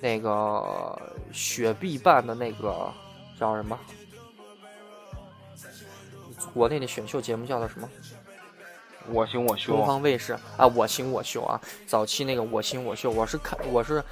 [0.00, 0.96] 那个
[1.32, 2.90] 雪碧办的那个
[3.38, 3.76] 叫什么？
[6.54, 7.88] 国内的选秀节目叫做什么？
[9.12, 14.02] 我行我秀，东方卫视啊，我行我秀啊，早期那个我行我秀，我是看我是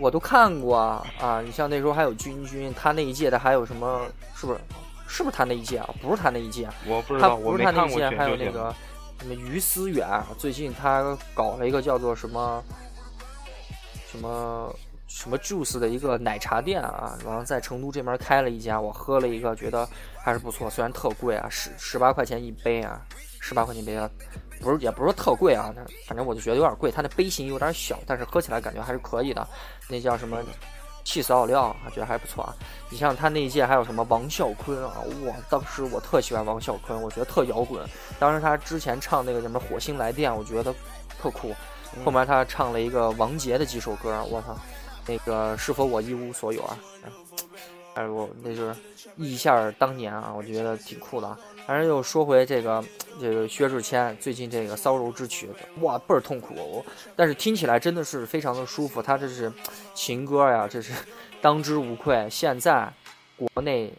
[0.00, 4.06] 我都看过啊，你像那时候还有君君，他那一届的还有什么？
[4.34, 4.60] 是不是？
[5.08, 5.88] 是不是他那一届啊？
[6.00, 8.74] 不是他那一届，我不知道，不是他那一届，还有那个
[9.20, 12.64] 什么于思远，最近他搞了一个叫做什么
[14.10, 14.74] 什么
[15.06, 19.86] 什么 juice 的一个奶茶店啊，然后在成都这边开了一家，我喝了一个，觉得
[20.22, 23.00] 还是不错，虽然特贵啊，十十八块钱一杯啊。
[23.44, 24.08] 十八块钱杯啊，
[24.60, 25.74] 不是也不是说特贵啊，
[26.06, 26.92] 反正我就觉得有点贵。
[26.92, 29.44] 它那杯型有点小，但是喝起来感觉还是可以的。
[29.88, 30.38] 那叫什么
[31.02, 32.54] 气死奥利奥，觉得还不错啊。
[32.88, 34.94] 你像他那一届还有什么王啸坤啊，
[35.26, 37.84] 哇，当时我特喜欢王啸坤，我觉得特摇滚。
[38.20, 40.72] 当时他之前唱那个什么火星来电，我觉得
[41.20, 41.52] 特酷。
[42.04, 44.56] 后面他唱了一个王杰的几首歌，我操，
[45.04, 46.78] 那个是否我一无所有啊？
[47.94, 48.74] 哎，我那就是
[49.16, 51.36] 忆一下当年啊，我觉得挺酷的。
[51.66, 52.84] 反正又说回这个，
[53.20, 55.48] 这个薛之谦最近这个骚柔之曲，
[55.80, 59.00] 哇，倍儿痛苦，但是听起来真的是非常的舒服。
[59.00, 59.52] 他这是
[59.94, 60.92] 情歌呀，这是
[61.40, 62.28] 当之无愧。
[62.28, 62.92] 现在
[63.36, 63.92] 国内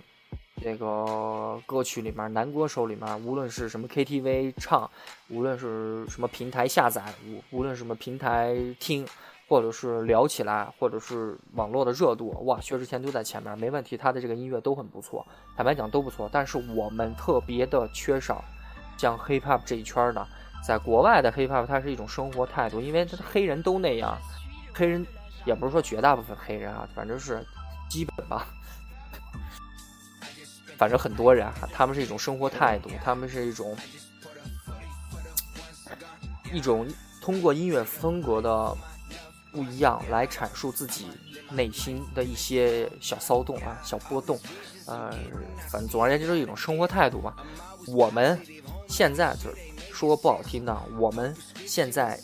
[0.61, 4.89] 这个歌曲里面，男歌手里面，无论是什么 KTV 唱，
[5.29, 9.07] 无论是什么平台下载，无无论什么平台听。
[9.53, 13.95] 或者是聊起来，或者是网络的热度，哇，薛之谦都在前面，没问题。
[13.95, 15.23] 他的这个音乐都很不错，
[15.55, 16.27] 坦白讲都不错。
[16.31, 18.43] 但是我们特别的缺少
[18.97, 20.27] 像 hip hop 这一圈的，
[20.67, 24.17] 在国外的 hip hop 它是一种生活态度，因为他黑人都那样，
[24.73, 25.05] 黑人
[25.45, 27.39] 也不是说绝大部分黑人啊，反正是
[27.87, 28.47] 基本吧，
[30.79, 33.77] 反正很多人他们是一种生活态度，他们是一种
[36.51, 36.87] 一种
[37.21, 38.75] 通过音乐风格的。
[39.53, 41.07] 不一样来阐述自己
[41.51, 44.37] 内心的一些小骚动啊，小波动，
[44.87, 45.13] 呃，
[45.69, 47.35] 反正总而言之就是一种生活态度吧。
[47.87, 48.39] 我们
[48.87, 49.55] 现在就是
[49.93, 51.35] 说不好听的，我们
[51.67, 52.19] 现在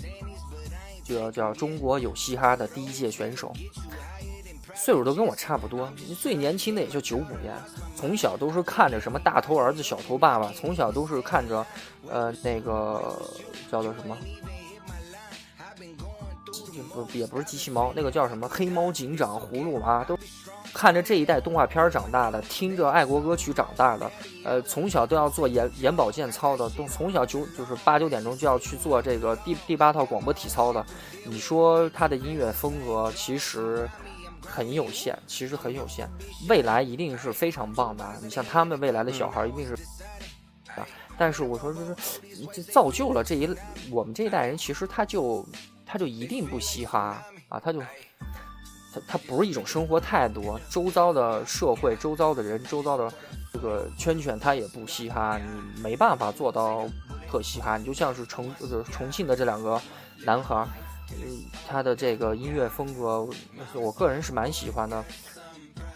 [1.03, 3.53] 就要叫中国有嘻哈的第一届选手，
[4.73, 7.53] 岁数都跟我差不多，最年轻的也就九五年，
[7.95, 11.63] 从小都是看着什么大头儿子小头爸爸，从小都是看着，
[12.09, 13.21] 呃，那个
[13.71, 14.17] 叫做什么。
[16.93, 20.17] 不也不是机器猫，那个叫什么黑猫警长、葫芦娃，都
[20.73, 24.11] 看着这一代动画片长大的，听着爱国歌曲长大的，
[24.43, 30.85] 呃，从小都要做眼眼保健操的，都从小九就是八九点钟就要去做这个第第八套广播体操的。
[31.25, 33.89] 你说他的音乐风格其实
[34.45, 36.07] 很有限，其实很有限，
[36.47, 38.05] 未来一定是非常棒的。
[38.21, 39.73] 你像他们未来的小孩一定是
[40.75, 41.95] 啊，但是我说就是
[42.53, 43.49] 这造就了这一
[43.91, 45.45] 我们这一代人，其实他就。
[45.91, 47.59] 他就一定不嘻哈啊！
[47.59, 47.79] 他就，
[48.93, 50.59] 他他不是一种生活态度。
[50.69, 53.11] 周遭的社会、周遭的人、周遭的
[53.51, 55.39] 这个圈圈，他也不嘻哈。
[55.39, 56.87] 你没办法做到
[57.27, 57.75] 特嘻哈。
[57.75, 59.81] 你就像是重就是重庆的这两个
[60.25, 60.63] 男孩，
[61.11, 63.27] 嗯，他的这个音乐风格，
[63.73, 65.03] 我个人是蛮喜欢的。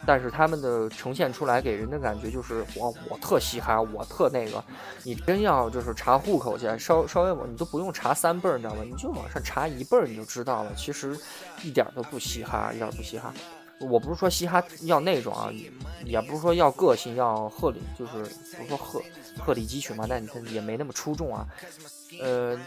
[0.05, 4.63] 但是他们的呈现出来给人的感觉就是我我特嘻哈，我特那个。
[5.03, 8.83] 你真要就是查户口去，稍稍微你都不用查三辈儿，你知道吗？
[8.83, 10.71] 你就往上查一辈儿，你就知道了。
[10.75, 11.17] 其实
[11.63, 13.33] 一点都不嘻哈，一点不嘻哈。
[13.79, 15.49] 我不是说嘻哈要那种啊，
[16.05, 18.13] 也不是说要个性，要鹤立，就是
[18.55, 19.01] 不是说鹤
[19.39, 21.45] 鹤立鸡群嘛，但也没那么出众啊。
[22.21, 22.57] 呃，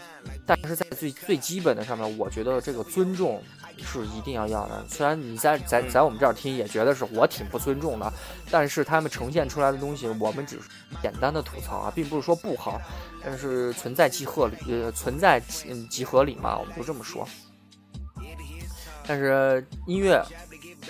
[0.45, 3.41] 但是在最最基本的上面，我觉得这个尊重
[3.83, 4.85] 是一定要要的。
[4.87, 8.11] 虽然你在在在我们这儿听也觉得是我挺不尊重的，
[8.49, 10.69] 但是他们呈现出来的东西，我们只是
[11.01, 12.79] 简单的吐槽啊，并不是说不好，
[13.23, 17.27] 但是存在即合理，呃，存在嗯即合理嘛，我们就这么说。
[19.07, 20.21] 但是音乐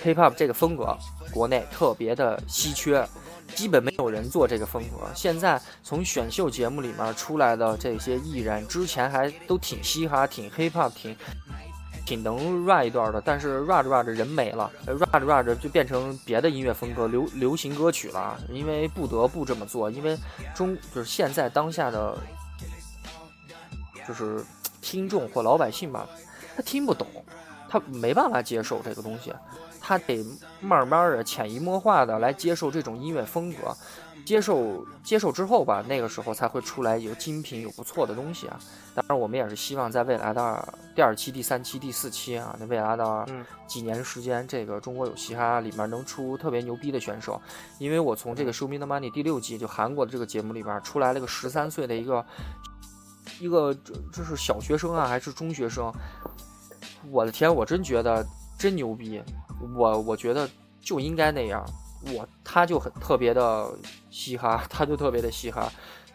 [0.02, 0.96] K-pop 这个风格，
[1.32, 3.06] 国内特别的稀缺。
[3.54, 5.10] 基本没有人做这个风格。
[5.14, 11.16] 现在从选秀节目里面出来的这些艺人，之前还都挺嘻哈、挺 hip hop、挺
[12.08, 13.20] 挺能 rap 一段的。
[13.20, 18.38] 但是 rap 着 rap 着人没了，rap 着 rap 着就变成别的音乐风格，流流行歌曲了。
[18.50, 20.16] 因为不得不这么做，因为
[20.54, 22.16] 中就是现在当下的
[24.06, 24.42] 就是
[24.80, 26.08] 听众或老百姓吧，
[26.56, 27.06] 他听不懂，
[27.68, 29.30] 他没办法接受这个东西。
[29.80, 30.24] 他得
[30.60, 33.74] 慢慢的、潜移默化的来接受这种音乐风格，
[34.26, 38.60] 接受接受之后吧，那个时候才会出来有精品、有不错的东西啊。
[38.98, 43.24] 当然，我们也是希望在未来的第二期、第三期、第四期啊，那未来的
[43.68, 47.40] 几年时间，这个中国有嘻哈里面能出特别牛逼的选手。
[47.78, 52.26] 因为我从这个《Show Me the Money》第六季就韩国的这个节目里边出来了个十三岁的一个
[53.38, 53.72] 一个
[54.12, 55.92] 这是小学生啊还是中学生？
[57.08, 58.26] 我的天，我真觉得
[58.58, 59.22] 真牛逼。
[59.76, 61.64] 我我觉得就应该那样，
[62.12, 63.70] 我他就很特别的
[64.10, 65.70] 嘻哈，他就特别的嘻哈，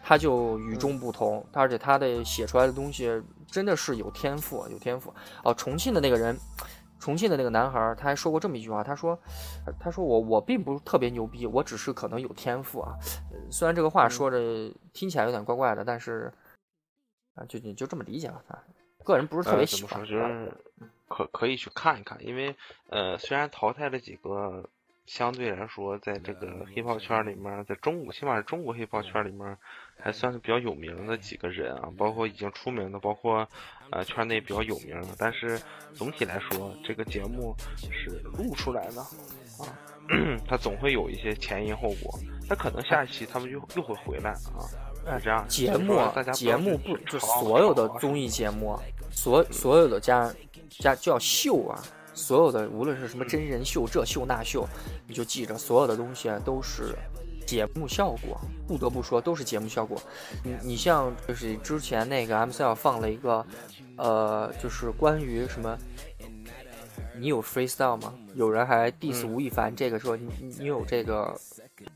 [0.06, 5.14] 他就与众不同，而且他的写出来的东西真的是有天赋，有天赋。
[5.42, 6.36] 哦，重庆的那个人，
[7.00, 9.18] 重庆的那个男孩，他还说过这么一句话，他说，
[9.80, 12.92] 他说我我并不是特别牛逼，我只是可能有天赋啊。
[13.50, 16.30] 虽然这个话说着听起来有点怪怪的，但是
[17.34, 18.44] 啊，就你就这么理解吧。
[18.46, 18.62] 他
[19.04, 20.06] 个人不是特别喜欢。
[21.06, 22.56] 可可以去看一看，因为
[22.88, 24.68] 呃，虽然淘汰了几个
[25.06, 29.56] 相对来说在这个 hiphop 圈里面，在中国起码是中国 hiphop 圈里面
[29.98, 33.46] 还算是比较有名的几个人啊，包括已经出名的，包括
[33.90, 35.60] 呃圈内比较有名的，但是
[35.94, 39.00] 总体来说，这个节目是录出来的
[39.58, 39.68] 啊，
[40.48, 44.64] 它总会有一些前因后果，那可能下一期他们又又会回来啊，
[45.04, 45.46] 那这样。
[45.48, 48.78] 节目大家节目不就所有的综艺节目，
[49.10, 50.32] 所所有的家。
[50.76, 51.80] 加叫秀啊！
[52.14, 54.66] 所有的无论是什么真人秀，这秀那秀，
[55.06, 56.94] 你就记着，所有的东西啊都是
[57.46, 58.40] 节目效果。
[58.66, 60.00] 不得不说，都是节目效果。
[60.42, 63.44] 你你像就是之前那个 M C L 放了一个，
[63.96, 65.76] 呃，就是关于什么，
[67.18, 68.14] 你有 freestyle 吗？
[68.34, 71.38] 有人还 diss 吴亦凡，这个说你你有这个。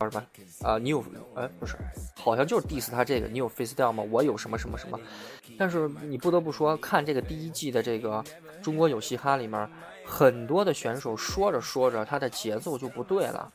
[0.01, 0.27] 叫什么？
[0.69, 1.03] 啊，你有？
[1.35, 1.77] 哎，不是，
[2.16, 3.29] 好像就是 diss 他这个。
[3.29, 4.03] 你有 freestyle 吗？
[4.11, 4.99] 我有什么什么什么？
[5.57, 8.23] 但是你不得不说，看这个第一季的这个
[8.61, 9.71] 《中国有嘻哈》里面，
[10.09, 13.53] 很多的选手说着说着，他的节奏就不对了。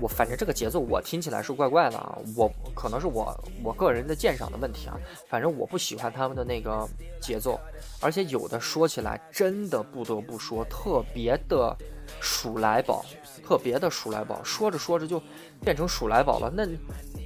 [0.00, 2.16] 我反正这个节奏我听起来是怪怪的啊。
[2.36, 4.96] 我可能是我我个人的鉴赏的问题啊。
[5.28, 6.88] 反正我不喜欢他们的那个
[7.20, 7.60] 节奏，
[8.00, 11.76] 而且有的说起来真的不得不说特别的
[12.20, 13.04] 鼠来宝。
[13.44, 15.20] 特别的鼠来宝，说着说着就
[15.60, 16.52] 变成鼠来宝了。
[16.54, 16.64] 那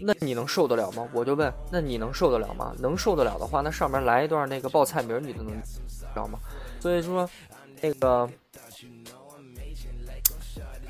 [0.01, 1.07] 那你能受得了吗？
[1.13, 2.75] 我就问，那你能受得了吗？
[2.79, 6.39] 能受得了的话，那上面来一段那个报菜名，你都能知道吗？
[6.81, 7.29] 所以说，
[7.81, 8.29] 那个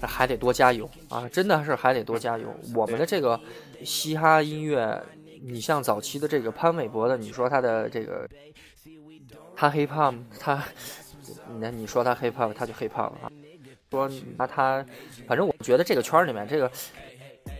[0.02, 1.28] 还得多加油啊！
[1.28, 2.54] 真的是还得多加油。
[2.74, 3.40] 我们的这个
[3.84, 5.02] 嘻哈音乐，
[5.42, 8.28] 你像早期的这个潘玮柏的，你说他的这个
[9.56, 10.62] 他 hiphop，他
[11.58, 13.30] 那你说他 hiphop，他就 hiphop 啊。
[13.90, 14.84] 说那他，
[15.28, 16.70] 反正我觉得这个圈里面这个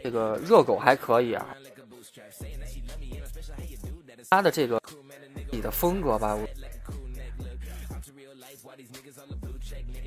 [0.03, 1.57] 这个热狗还可以啊，
[4.29, 4.81] 他的这个
[5.53, 6.45] 你的风格吧，我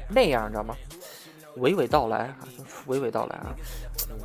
[0.10, 0.76] 那样你知道吗？
[1.58, 2.38] 娓娓道来啊，
[2.88, 3.55] 娓娓道来啊，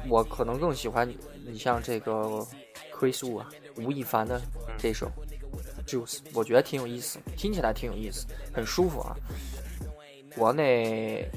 [0.09, 2.47] 我可能更喜欢你，你像这个
[2.95, 4.41] Chris Wu 啊，吴亦凡的
[4.78, 5.11] 这首
[5.87, 9.16] Juice，我觉得挺有意思，听起来挺有意思，很舒服啊。
[10.37, 11.28] 国内。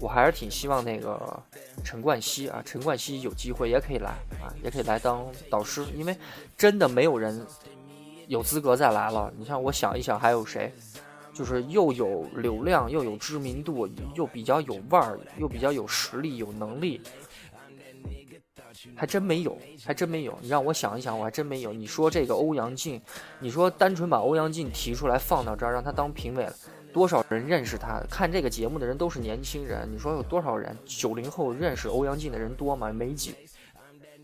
[0.00, 1.40] 我还是挺希望那个
[1.84, 4.10] 陈冠希啊，陈冠希有机会也可以来
[4.42, 6.16] 啊，也可以来当导师，因为
[6.58, 7.46] 真的没有人
[8.26, 9.32] 有资格再来了。
[9.36, 10.74] 你像我想一想，还有谁？
[11.32, 17.00] 就是又有流量，又有知名度，又比较有腕儿，又比较有实力、有能力，
[18.94, 20.38] 还真没有，还真没有。
[20.42, 21.72] 你让我想一想，我还真没有。
[21.72, 23.00] 你说这个欧阳靖，
[23.40, 26.46] 你说单纯把欧阳靖提出来放到这儿，让他当评委。
[26.92, 28.02] 多少人认识他？
[28.10, 29.88] 看这个节目的人都是年轻人。
[29.90, 30.76] 你说有多少人？
[30.84, 32.92] 九零后认识欧阳靖的人多吗？
[32.92, 33.34] 没几。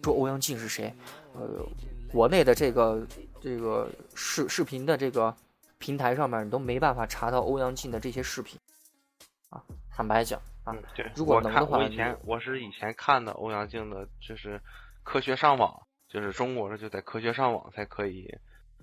[0.05, 0.93] 说欧阳靖是谁？
[1.33, 1.67] 呃，
[2.13, 3.07] 国内的这个
[3.41, 5.35] 这个视视频的这个
[5.79, 8.59] 平台上面，你都没办法查到欧阳靖的这些视频。
[9.51, 10.75] 啊，坦白讲啊，
[11.15, 14.61] 如果能的话，我以前我是以前看的欧阳靖的，就是
[15.03, 18.29] 科学上网，就是中国的就在科学上网才可以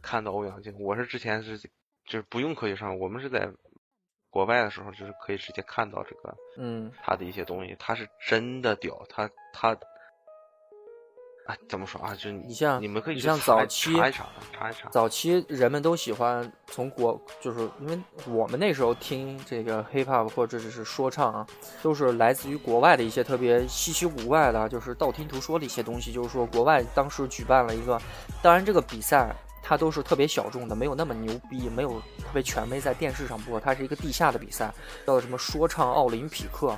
[0.02, 0.74] 看到欧阳靖。
[0.80, 1.70] 我是之前是就
[2.12, 3.48] 是不用科学上，我们是在
[4.30, 9.78] 国外的时候就是可以直接看到这个，嗯，他的一些东西，他是真的屌，他他。
[11.46, 12.16] 啊，怎么说啊？
[12.16, 14.90] 就你像你们可以你像早期查一查，查一查。
[14.90, 21.48] 早期人们都喜欢从国，就是因为我们那时候听这个 hip hop 或者是说唱啊，
[21.84, 26.12] 都是来自于国外的一些特别稀奇古怪的，就是道听途说的一些东西。
[26.12, 28.02] 就是说，国外当时举办了一个，
[28.42, 29.32] 当然这个比赛
[29.62, 34.74] 它都是特别小众的，没有那么牛逼，没有特别权威在电视上播，它是一个地下的比赛，
[35.06, 36.76] 叫什么说唱奥林匹克。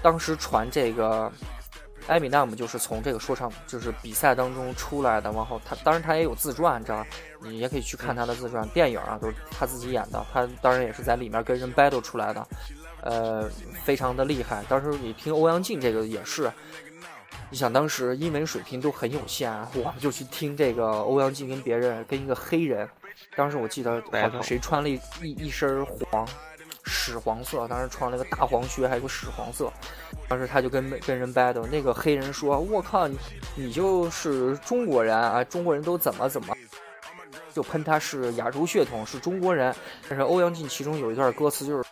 [0.00, 1.30] 当时传这个。
[2.08, 7.06] 艾米纳姆就是从这个说唱就是比赛当中出来的，然后他当然他也有自传，知道吧？
[7.42, 10.24] 你也可以去看他的自传电影啊，都是他自己演的。
[10.32, 12.48] 他当然也是在里面跟人 battle 出来的，
[13.02, 13.48] 呃，
[13.84, 14.64] 非常的厉害。
[14.68, 16.50] 当时你听欧阳靖这个也是，
[17.50, 22.88] 你想当时英文水平都很有限，我们就去听这个欧阳靖跟别人跟一个黑人，
[23.36, 26.26] 当时我记得好像谁穿了一一一身黄。
[26.90, 29.70] 屎黄色，当时穿了个大黄靴，还有个屎黄色。
[30.28, 33.16] 当时他就跟跟人 battle，那个黑人说：“我靠，你
[33.54, 35.42] 你就是中国人啊！
[35.42, 36.54] 中国人都怎么怎么，
[37.54, 39.74] 就喷他是亚洲血统，是中国人。”
[40.06, 41.88] 但是欧阳靖其中有一段歌词就是：“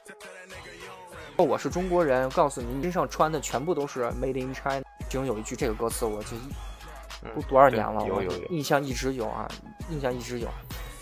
[1.37, 6.37] 说我是中国人，告诉你，身上穿的全部都是 made in China。”其中有一句这个歌词，我就
[7.35, 9.49] 都多少年了，我印象一直有啊，
[9.89, 10.49] 印象一直有。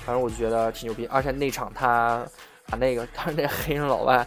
[0.04, 2.24] 反正我就觉得挺牛逼，而且那场他。
[2.66, 4.26] 把那个，他 那黑人老外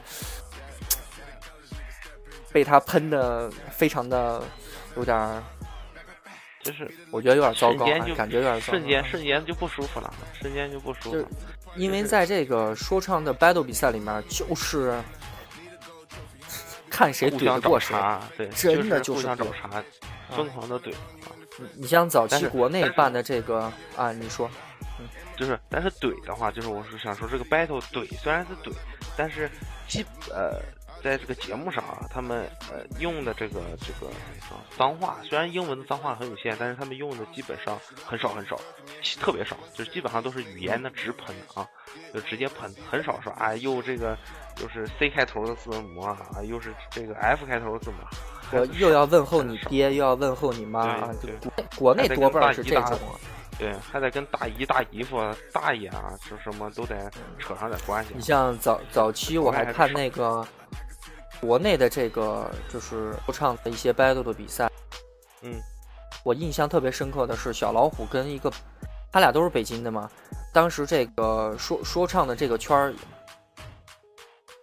[2.58, 4.42] 被他喷的非常的
[4.96, 5.44] 有点儿，
[6.64, 7.86] 就是我觉得有点糟糕，
[8.16, 11.28] 感觉有点瞬间瞬间就不舒服了，瞬间就不舒服。
[11.76, 15.00] 因为在这个说唱的 battle 比赛里面，就是
[16.90, 17.96] 看谁怼得过谁，
[18.36, 19.84] 对，真的就是找茬，
[20.32, 20.92] 疯狂的怼。
[21.76, 24.50] 你像早期国内办的这个啊，你说。
[25.38, 28.74] 就是，但是怼的话，就是我是想说，这个 battle 怼虽然是怼，
[29.16, 29.48] 但是
[29.88, 30.60] 基呃，
[31.04, 34.12] 在这个节目上啊，他们呃用的这个这个
[34.78, 38.60] 脏话，虽然英文的脏话很有限，但是他们用的基本上很少很少，
[39.20, 41.68] 特别少，就是基本上都是语言的直喷啊，
[42.14, 44.18] 就直接喷，很少说啊又这个
[44.62, 47.98] 又是 C 开头的字母啊，又是这个 F 开头的字母，
[48.58, 53.00] 我又要问候你爹，又要问候你妈啊，就国国内多半是这种。
[53.60, 55.18] 对，还得跟大姨、大姨夫、
[55.52, 58.14] 大爷啊，就什么都得扯上点关系。
[58.16, 60.48] 你像早早期我还看那个
[61.40, 64.70] 国内的这个就是说唱的一些 battle 的比赛，
[65.42, 65.54] 嗯，
[66.24, 68.52] 我印象特别深刻的是小老虎跟一个，
[69.12, 70.10] 他俩都是北京的嘛。
[70.54, 72.94] 当时这个说说唱的这个圈儿，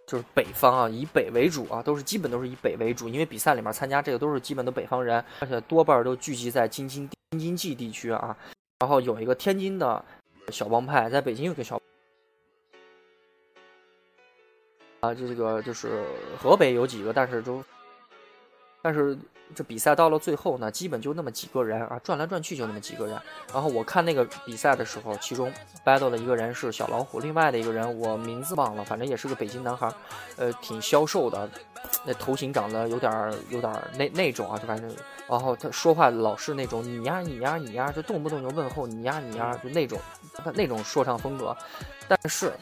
[0.06, 8.36] 就是北方啊，以北为主啊，都是基本都是以北为主，因为比赛里面参加这个都是基本的北方人，而且多半都聚集在京津京津冀地区啊。
[8.80, 10.04] 然后有一个天津的
[10.50, 11.80] 小帮派，在北京有个小
[15.04, 16.02] 啊，这个就是
[16.40, 17.62] 河北有几个，但是都，
[18.80, 19.16] 但是
[19.54, 23.20] 这比赛到了最后呢，基本就那么几个人啊，转来转去就那么几个人。
[23.52, 25.52] 然后我看那个比赛的时候，其中
[25.84, 29.92] battle 的一个人是小老虎，另外的一个人我名字忘了，反正也是个北京男孩，
[30.36, 31.48] 呃，挺消瘦的，
[32.06, 34.90] 那头型长得有点有点那那种啊，就反正。
[35.26, 39.98] 然后他说话老是那种你呀你呀你呀，就动不动就问候你呀你呀，就那种
[40.34, 41.56] 他那种说唱风格。
[42.06, 42.52] 但是，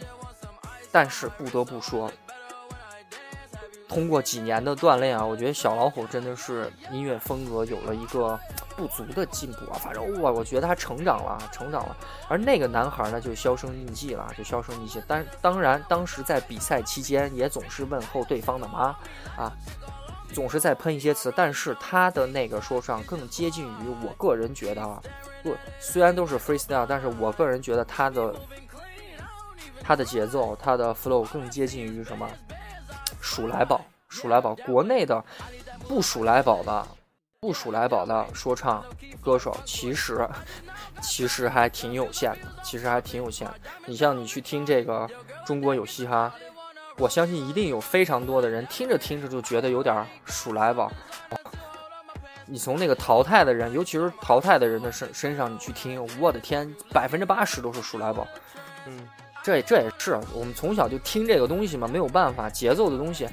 [0.93, 2.09] 但是不得不说，
[3.93, 8.39] 通过几年的锻炼啊，我觉得小老虎真的是音乐风格有了一个
[8.77, 9.79] 不足的进步啊。
[9.83, 11.97] 反正我我觉得他成长了，成长了。
[12.29, 15.03] 而那个男孩呢，就销声匿迹了，就销声匿迹。
[15.07, 18.97] 但当然，当时在比赛期间也总是问候对方的妈
[19.37, 19.53] 啊。
[20.33, 24.99] 总是在喷一些词，但是他的那个说唱更接近于我个人觉得啊，
[25.43, 28.35] 不，虽然都是 freestyle，但是我个人觉得他的
[29.83, 32.27] 他的节奏，他的 flow 更接近于什么？
[33.23, 35.25] 数来宝，数来宝，国内的
[35.89, 36.87] 不数来宝的，
[37.41, 38.85] 不数来宝的说唱
[39.23, 40.29] 歌手，其实
[41.01, 43.49] 其实还挺有限的，其实还挺有限。
[43.87, 45.09] 你像你去听这个
[45.47, 46.31] 中国有嘻哈。
[46.99, 50.93] 我相信一定有非常多的人听着听着就觉得有点数来宝。
[52.45, 58.29] 你从那个淘汰的人，尤其是淘汰的人的身身上，你去听，我的天，百分之八十都是数来宝。
[58.87, 59.09] 嗯，
[59.43, 63.29] 这这也是我们从小就听这个东西嘛，没有办法，节奏的东西。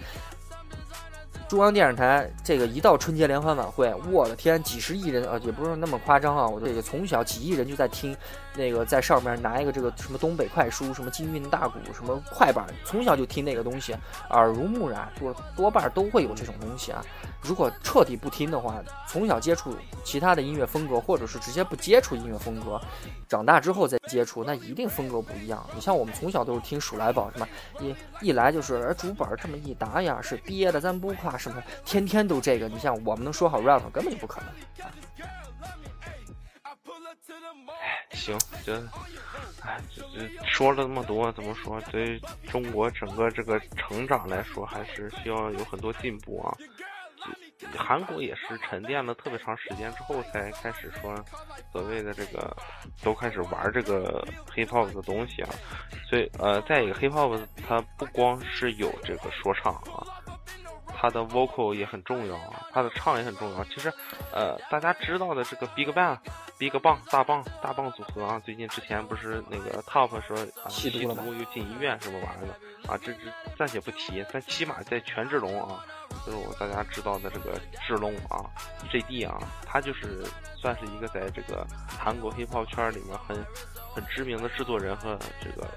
[1.48, 8.16] 中央电视台这个一到春节联欢晚会，我的天，几十亿人啊，也不是那么夸张啊，我这个从小几亿人就在听，
[8.60, 13.96] 那个在上面拿一个这个什么东北快书，什么京韵大鼓，什么快板，从小就听那个东西，
[14.32, 17.02] 耳濡目染，多多半都会有这种东西啊。
[17.42, 22.80] 如果彻底不听的话，从小接触其他的音乐风格，或者是直接不接触音乐风格，
[23.30, 25.66] 长大之后再接触，那一定风格不一样。
[25.74, 27.48] 你像我们从小都是听鼠来宝，什么
[27.80, 27.96] 一
[28.28, 32.68] 一来就是主板这么一打呀，是憋的，咱不夸什么，天天都这个。
[32.68, 34.86] 你像我们能说好 rap，根本就不可能。
[38.12, 38.76] 行，这，
[39.62, 41.80] 哎，这这说了那么多，怎么说？
[41.92, 46.56] 对中国整个这个成长来说，还是需要有很多进步啊。
[47.76, 51.14] 韩国也是沉淀了特别长时间之后，才开始说
[51.72, 52.56] 所谓的这个
[53.04, 55.50] 都开始玩这个 hip hop 的东西啊。
[56.10, 60.19] 所以呃，再一个 hip hop 它不光是有这个说唱啊，
[61.02, 63.64] 它的 vocal 也很重要啊，它的唱也很重要。
[63.66, 63.90] 其实
[64.34, 66.18] 呃，大家知道的这个 Big Bang、
[66.58, 71.00] Big Bang 大棒大棒组合啊，最近之前不是那个 Top 说啊吸毒
[71.34, 75.86] 又进医院什么玩意儿的啊，这这暂且不提，但起码在权志龙啊。
[76.26, 78.42] 就是我大家知道的这个志龙啊
[78.92, 80.26] ，J.D 啊，他就是
[80.60, 83.38] 算是一个在这个韩国 hiphop 圈里面很
[83.94, 85.68] 很知名的制作人和这个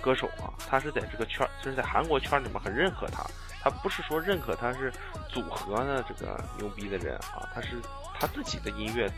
[0.00, 3.24] 歌手啊，他是在这个圈，就是在韩国圈里面很认可他，
[3.62, 4.92] 他不是说认可他是
[5.28, 7.80] 组合的这个牛逼的人啊，他是
[8.18, 9.10] 他自己的音乐。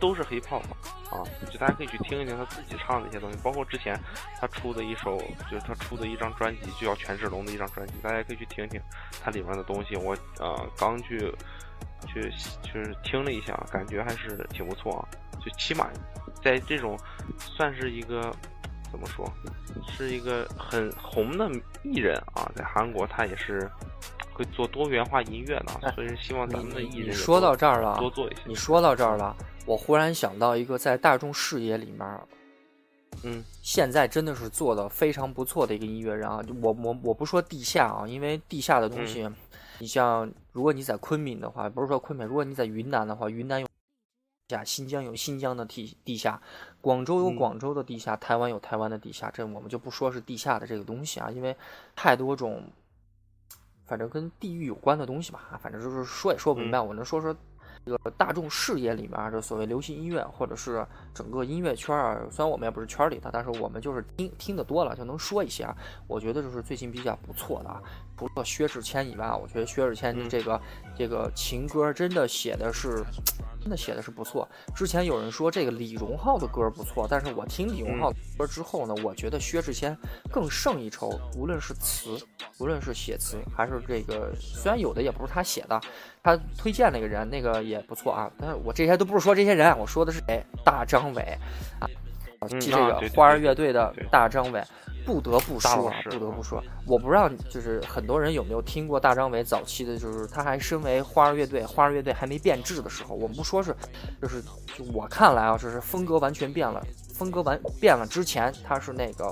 [0.00, 0.76] 都是黑炮嘛，
[1.10, 3.98] 啊，就大家可以去听一听他自己唱的一些东西，包括之前
[4.38, 5.16] 他出的一首，
[5.50, 8.78] 就是他出的一张专辑，就叫权志龙的一张专辑，大家可以去听听
[9.22, 9.96] 他里面的东西。
[9.96, 11.32] 我呃刚去
[12.06, 12.30] 去
[12.62, 15.08] 就是听了一下，感觉还是挺不错啊。
[15.40, 15.88] 就起码
[16.42, 16.98] 在这种
[17.38, 18.34] 算是一个
[18.94, 19.28] 怎么说，
[19.90, 21.50] 是一个很红的
[21.82, 23.68] 艺人啊，在韩国他也是。
[24.36, 28.40] 会做多元化音乐的，所以希望咱们的艺人说到这儿了，多做一些。
[28.46, 32.20] 你说到这儿了，我忽然想到一个在大众视野里面，
[33.22, 36.42] 嗯，现在真的是做的非常不错的一个音乐人啊。
[36.60, 39.24] 我我我不说地下啊，因为地下的东西，
[39.78, 43.68] 你像如果你在昆明的话，不是说昆明，如果你在云南的话，云南有
[44.48, 46.42] 下，新疆有新疆的地地下，
[46.84, 51.56] 广州有广州的地下，台湾有台湾的地下，这我们就不说是地下的这个东西啊，因为
[51.96, 52.62] 太多种。
[53.86, 56.80] 反正跟地域有关的东西吧，反正就是说也说不明白。
[56.80, 57.36] 我能说说
[57.84, 62.26] 这个大众视野里面的所谓流行音乐，或者是整个音乐圈儿。
[62.30, 65.76] 虽然我们也不是圈里的，但是我们就是听听得多了，就能说一些啊。
[66.06, 67.82] 我觉得就是最近比较不错的啊，
[68.16, 70.60] 除了薛之谦以外，我觉得薛之谦这个
[70.96, 73.04] 这个情歌真的写的是。
[73.60, 74.46] 真的写的是不错。
[74.76, 79.96] 之前有人说这个李荣浩的歌不错，但是我听李荣浩的歌之后呢，我觉得薛之谦
[80.30, 81.18] 更胜一筹。
[81.34, 82.18] 无论是词，
[82.58, 85.80] 无论是写词，还是这个，虽然有的也不是他写的，
[86.22, 88.30] 他推荐那个人那个也不错啊。
[88.38, 90.44] 但是我这些都不是说这些人，我说的是谁？
[90.62, 91.22] 大张伟
[91.80, 91.88] 啊，
[92.48, 94.62] 这个花儿乐队的大张伟。
[95.06, 103.76] 不得不说，啊，不得不说，我不知道，就是很多人有没有听过大张伟早期的，就是他还身为花儿乐队，花儿乐队还没变质的时候，我们不说是，
[104.22, 104.42] 就是
[104.94, 106.82] 我看来啊，就是风格完全变了，
[107.12, 109.30] 风格完变了之前他是那个，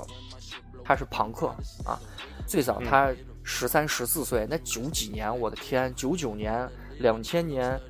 [0.83, 1.47] 他是朋克
[1.83, 1.97] 啊，
[2.45, 3.11] 最早他
[3.41, 7.81] 十三十四岁，那九几年，我的天，九九年，两千年，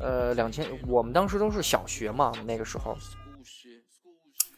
[0.00, 2.96] 呃，两千，我们当时都是小学嘛，那个时候，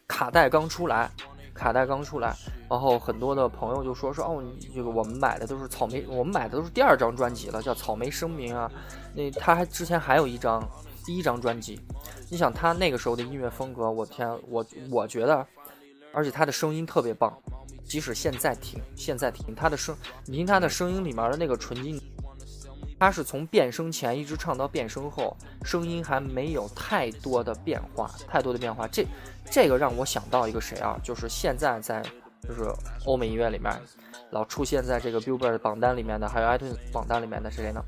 [0.08, 1.10] 卡带刚出来。
[1.54, 2.36] 卡带刚出来，
[2.70, 4.40] 然后很多的朋友就说说哦，
[4.72, 8.70] 这个我们买的都是草莓，我们买的都是第二张专辑了，叫《草莓声明》啊。
[9.12, 10.64] 那他还之前还有一张
[11.04, 11.80] 第一张专辑，
[12.30, 15.44] 你想他那个时候的音乐风格，我天，我我觉得，
[16.12, 17.36] 而且他的声音特别棒，
[17.84, 19.96] 即使现在听，现在听他的声，
[20.26, 22.00] 你听他的声音里面的那个纯净。
[23.00, 28.88] 他是从变声前一直唱到变声后，声音还没有太多的变化，太多的变化。
[28.88, 29.06] 这，
[29.50, 30.98] 这个让我想到一个谁啊？
[31.02, 32.02] 就是现在在，
[32.42, 32.70] 就是
[33.06, 33.72] 欧美音乐里面，
[34.30, 37.82] 老出现在这个 Billboard 榜单里面的，还有 iTunes 榜单里面的是谁呢？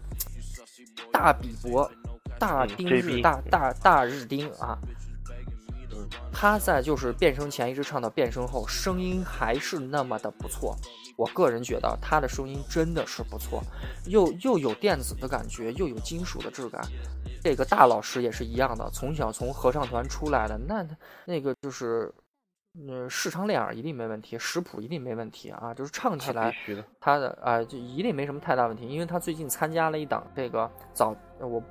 [1.12, 1.90] 大比伯，
[2.38, 4.78] 大丁日，大大大日丁啊。
[6.32, 10.76] 他在就是变声前一直唱到变声后，声音还是那么的不错。
[11.16, 13.62] 我个人觉得他的声音真的是不错，
[14.06, 16.82] 又又有电子的感觉，又有金属的质感。
[17.42, 20.86] 这个大老师也是一样的，从小从合唱团出来的，那
[21.26, 22.10] 那个就是，
[22.88, 26.54] 呃，视唱练耳一定没问题，识谱一定没问题啊，就是唱起来
[26.98, 31.62] 他的啊就一定没什么太大问题，因为他最近参加了一档这个早我。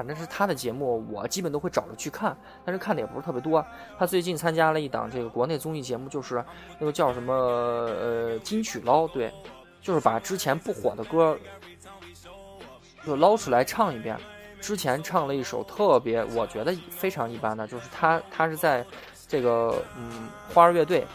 [0.00, 2.34] 反正是他的节目，我基本都会找着去看，
[2.64, 3.62] 但是看的也不是特别多。
[3.98, 6.42] 他最近参加了一档这个国内综艺节目，就是
[6.78, 9.30] 那个叫什么呃金曲捞，对，
[9.82, 11.38] 就是把之前不火的歌
[13.04, 14.16] 就捞出来唱一遍。
[14.58, 18.82] 之前唱了一首特别，我觉得非常一般的，就是他他是在
[19.28, 21.06] 这个嗯花儿乐队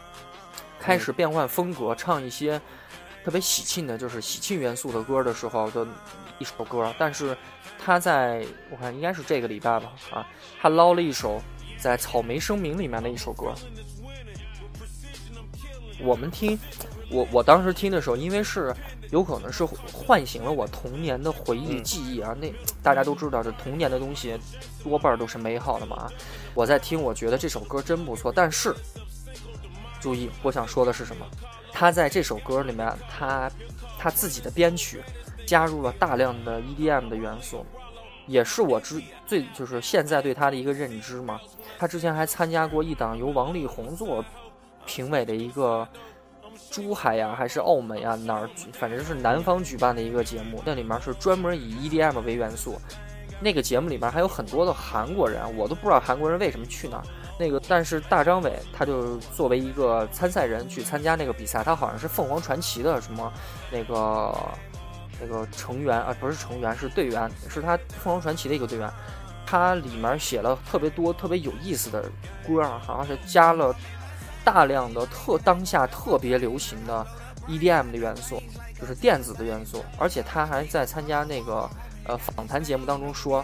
[0.80, 2.62] 开始变换风格，唱一些
[3.24, 5.88] 特别喜庆的，就是喜庆元素的歌的时候的
[6.40, 6.94] 一首歌。
[6.98, 7.38] 但是
[7.78, 10.28] 他在我看应该是这个礼拜吧啊，
[10.60, 11.42] 他捞了一首
[11.78, 13.54] 在《草莓声明》里面的一首歌。
[16.02, 16.60] 我们听，
[17.10, 18.76] 我我当时听的时候，因为是
[19.12, 22.36] 有可能是唤醒了我童年的回忆记忆啊。
[22.40, 22.52] 那
[22.84, 24.38] 大家都知道，这童年的东西
[24.84, 26.10] 多半都是美好的嘛。
[26.54, 28.30] 我在听，我觉得这首歌真不错。
[28.30, 28.76] 但是，
[30.02, 31.26] 注意，我想说的是什么？
[31.72, 33.50] 他在这首歌里面，他
[33.98, 35.02] 他自己的编曲
[35.46, 37.66] 加入了大量的 EDM 的元素，
[38.28, 41.40] 也是我之最就是现在对他的一个认知嘛。
[41.78, 44.24] 他之前还参加过一档由王力宏做。
[44.88, 45.88] 评委的一个
[46.70, 48.48] 珠海呀，还是澳门呀，哪儿？
[48.74, 52.80] 反正是南方举办的一个节目，那里面是专门以 EDM 为元素。
[53.42, 57.04] 那个节目里面还有很多的韩国人，我都不知道韩国人为什么去那儿。
[57.40, 63.34] 那个，但是大张伟他就作为一个参赛人去参加那个比赛，他好像是凤凰传奇的什么
[63.72, 64.32] 那个
[65.22, 68.90] 那个成员啊，不是成员，是队员，是他凤凰传奇的一个队员。
[69.46, 72.04] 他里面写了特别多特别有意思的
[72.48, 73.76] 歌啊，好像是加了。
[74.44, 77.04] 大量的特当下特别流行的
[77.48, 78.40] EDM 的元素，
[78.80, 81.68] 就是电子的元素，而且他还在参加那个
[82.04, 83.44] 呃访谈节目当中说，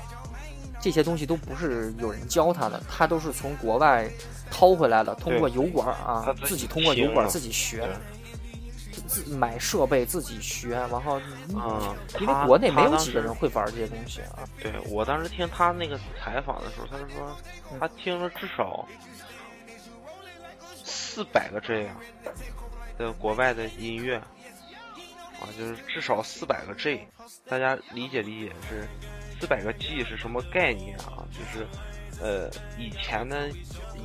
[0.80, 4.08] 这些东西都不是有人教他的，他都是从国外
[4.52, 7.90] 掏回来的，通过油管啊，自己通过油管自己学，
[9.12, 14.48] 自买设备自己学，然后嗯，因为国内没有几个人会玩这些东西啊。
[14.62, 17.38] 对我当时听他那个采访的时候，他就说
[17.80, 18.88] 他听了至少。
[20.84, 21.96] 四百个这样
[22.98, 27.06] 的国外的音乐啊，就是至少四百个 G，
[27.50, 28.88] 大家理解理解是
[29.38, 31.28] 四百个 G 是什么概念啊？
[31.30, 31.68] 就是
[32.22, 33.50] 呃以前呢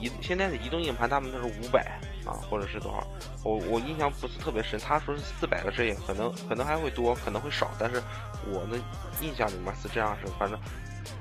[0.00, 3.06] 移现在的移动硬盘，他们都是五百啊，或者是多少？
[3.44, 8.02] 我我印象不是特别深，他说是四百个 G，可能可能还会多，可能会少，但是
[8.50, 8.78] 我的
[9.20, 10.58] 印象里面是这样，式反正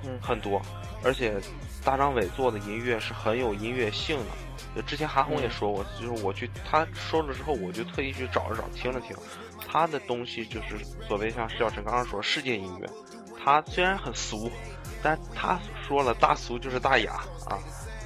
[0.04, 0.62] 嗯很多，
[1.04, 1.36] 而且
[1.84, 4.82] 大张伟做的音乐是很有音乐性的。
[4.82, 9.16] 之前韩红也说过，就是我去他说了之后，我就特意去找了找，听了听，
[9.72, 12.89] 他的东西就是所谓像石小晨刚刚说世界音乐，
[13.41, 14.52] 他虽然很俗，
[15.06, 17.12] 但他说了大俗就是大雅
[17.47, 17.62] 啊，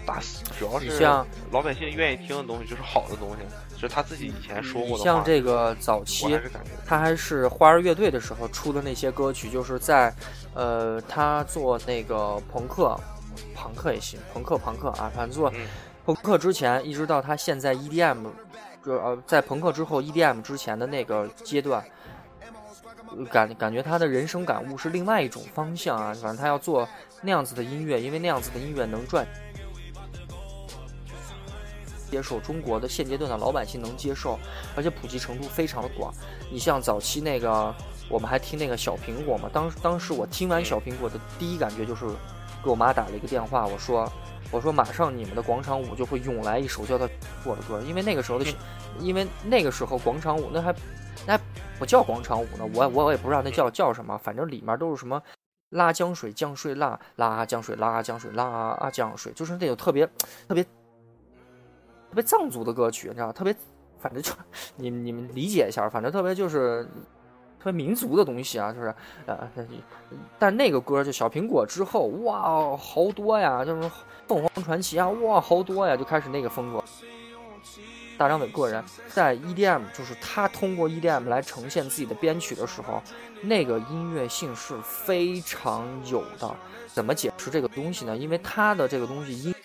[0.05, 1.01] 大俗主要是
[1.49, 5.03] 老百姓愿意听的东西就是好的东西，就是他自己以前说过的。
[5.05, 6.37] 像这个早期，
[6.85, 10.13] 他还是花儿乐队的时候出的那些歌曲，就是在
[10.53, 12.99] 呃他做那个朋克，
[13.55, 15.49] 朋克也行，朋克朋克啊，反正做。
[16.05, 18.25] 朋克之前，一直到他现在 EDM，
[18.83, 21.81] 就呃，在朋克之后 EDM 之前的那个阶段，
[23.31, 26.13] 感感觉他的人生感悟是另外一种方向啊。
[26.13, 26.87] 反正他要做
[27.21, 29.25] 那样子的音乐，因为那样子的音乐能赚，
[32.09, 34.39] 接受中国的现阶段的老百姓能接受，
[34.75, 36.13] 而且普及程度非常的广。
[36.51, 37.73] 你像早期那个，
[38.09, 42.05] 我们还听那个小苹果嘛，当当时我听完小苹果的第一感觉就是，
[42.63, 44.11] 给我妈打了一个电话，我说。
[44.51, 47.07] 我说，马上你们的广场舞就会涌来一首叫做
[47.45, 48.45] 《我的歌》，因为那个时候的，
[48.99, 50.73] 因为那个时候广场舞那还
[51.27, 51.39] 那
[51.77, 55.21] 不叫广场舞呢，我我也不知道那叫叫什么，反正里面都是什么
[55.69, 60.05] 拉江水降水拉拉江水拉江水拉江水，就是那种特别
[60.47, 60.69] 特别特
[62.15, 63.55] 别藏族的歌曲，你知道特别
[63.99, 64.31] 反正就
[64.75, 66.87] 你你们理解一下，反正特别就是。
[67.61, 68.95] 特别民族的东西啊，就是，
[69.25, 69.37] 呃，
[70.39, 73.91] 但那个歌就小苹果之后，哇，好多呀，就是
[74.25, 76.81] 凤凰传奇啊，哇，好多呀，就开始那个风格。
[78.19, 83.01] 大张伟个人在 EDM，就是他通过 EDM 来呈现自己的编曲的时候，
[83.41, 86.53] 那个音乐性是非常有的。
[86.93, 88.17] 怎么解释这个东西呢？
[88.17, 89.55] 因为他的这个东西音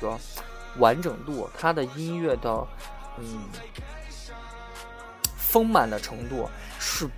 [0.00, 0.16] 的
[0.78, 2.66] 完整度，他的音乐的，
[3.18, 3.40] 嗯。
[5.36, 6.46] 丰满的程度
[6.78, 7.08] 是，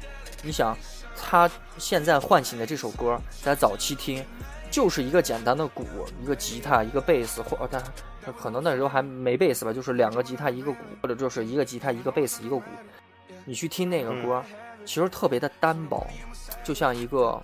[0.45, 0.77] 你想，
[1.17, 4.25] 他现在唤醒的这首歌，在早期听，
[4.71, 5.85] 就是一个简单的鼓，
[6.23, 7.67] 一个吉他，一个贝斯，或
[8.29, 12.65] 但可能那时候还没贝斯吧，就是两个吉他一个鼓，或者就是一个吉他一个贝斯一个鼓。
[13.47, 14.45] 你去听那个歌，
[14.85, 16.07] 其实特别的单薄，
[16.63, 17.41] 就像一个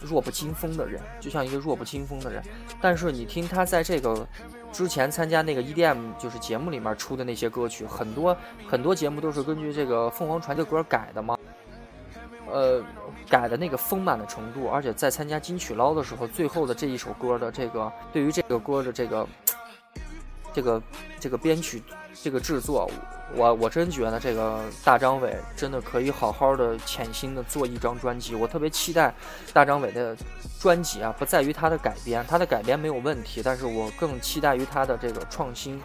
[0.00, 2.42] 弱不禁风的人，就像一个弱不禁风的人。
[2.80, 4.26] 但是你听他在这个。
[4.72, 8.36] 之前参加那个 EDM 就是节目里面出的那些歌曲，很多
[8.68, 11.36] 很多节目都是根据这个凤凰传奇的歌改的嘛，
[12.50, 12.82] 呃，
[13.28, 19.28] 改的那个丰满的程度，而且在参加金曲捞的时候，最后的这一首歌的这个对于这个歌的这个
[20.52, 20.82] 这个
[21.20, 21.82] 这个编曲
[22.22, 22.90] 这个制作，
[23.34, 28.34] 我我真觉得这个大张伟真的可以好好的潜心的做一张专辑。
[28.34, 29.14] 我特别期待
[29.52, 30.16] 大张伟的
[30.58, 35.80] 专辑啊，不在于他的改编，他的改编没有问题，但是我更期待于他的这个创新，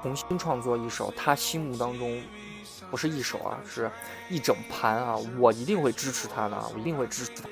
[0.00, 2.22] 重新创作一首他心目当中
[2.92, 3.90] 不是一首啊，是
[4.28, 7.48] 一整盘啊，我一定会支持他的，我一定会支持他。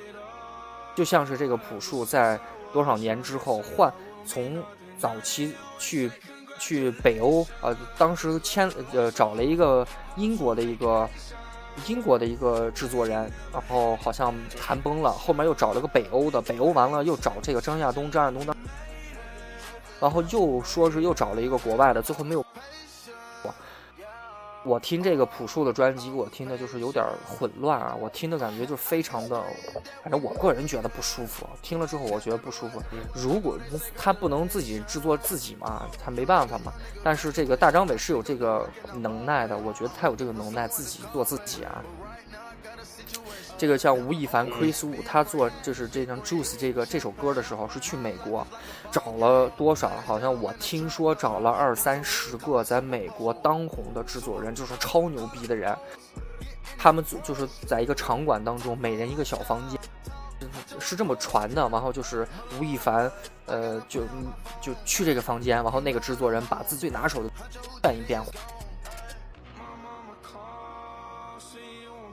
[0.93, 2.39] 就像是这个朴树在
[2.71, 3.91] 多少年之后换
[4.23, 4.63] 从
[4.99, 6.11] 早期去
[6.59, 9.85] 去北欧啊，当时签呃找了一个
[10.15, 11.09] 英国的一个
[11.87, 18.55] 英国的一个制作人，然后好像谈崩了，后面又找了个北欧的，北欧完了又找这个张亚东，张亚东的，
[19.99, 22.45] 然后又说是又找了一个国外的，最后没有。
[24.63, 29.43] 我听这个朴树的专辑，我听的就是有点混乱啊，我听的感觉就非常的，
[30.03, 31.47] 反正我个人觉得不舒服。
[31.61, 32.81] 听了之后，我觉得不舒服。
[33.15, 33.57] 如果
[33.97, 36.71] 他不能自己制作自己嘛，他没办法嘛。
[37.03, 41.83] 但是这个大张伟是有这个能耐的，我觉得他有这个能耐自己做自己啊。
[43.61, 48.45] 这个像吴亦凡、Chris Wu，他做就是这张《Juice》这个这首歌的时候，是去美国
[48.91, 49.91] 找了多少？
[50.03, 55.77] 好像我听说找了二三十个在美国当红的制作人，就是超牛逼的人。
[56.75, 59.79] 他们就是在一个场馆当中，每人一个小房间，
[60.79, 61.69] 是这么传的。
[61.69, 62.27] 然后就是
[62.59, 63.11] 吴亦凡，
[63.45, 64.01] 呃，就
[64.59, 67.29] 就去这个房间，然后那个制作人把自己最拿手的
[67.83, 68.19] 转一遍。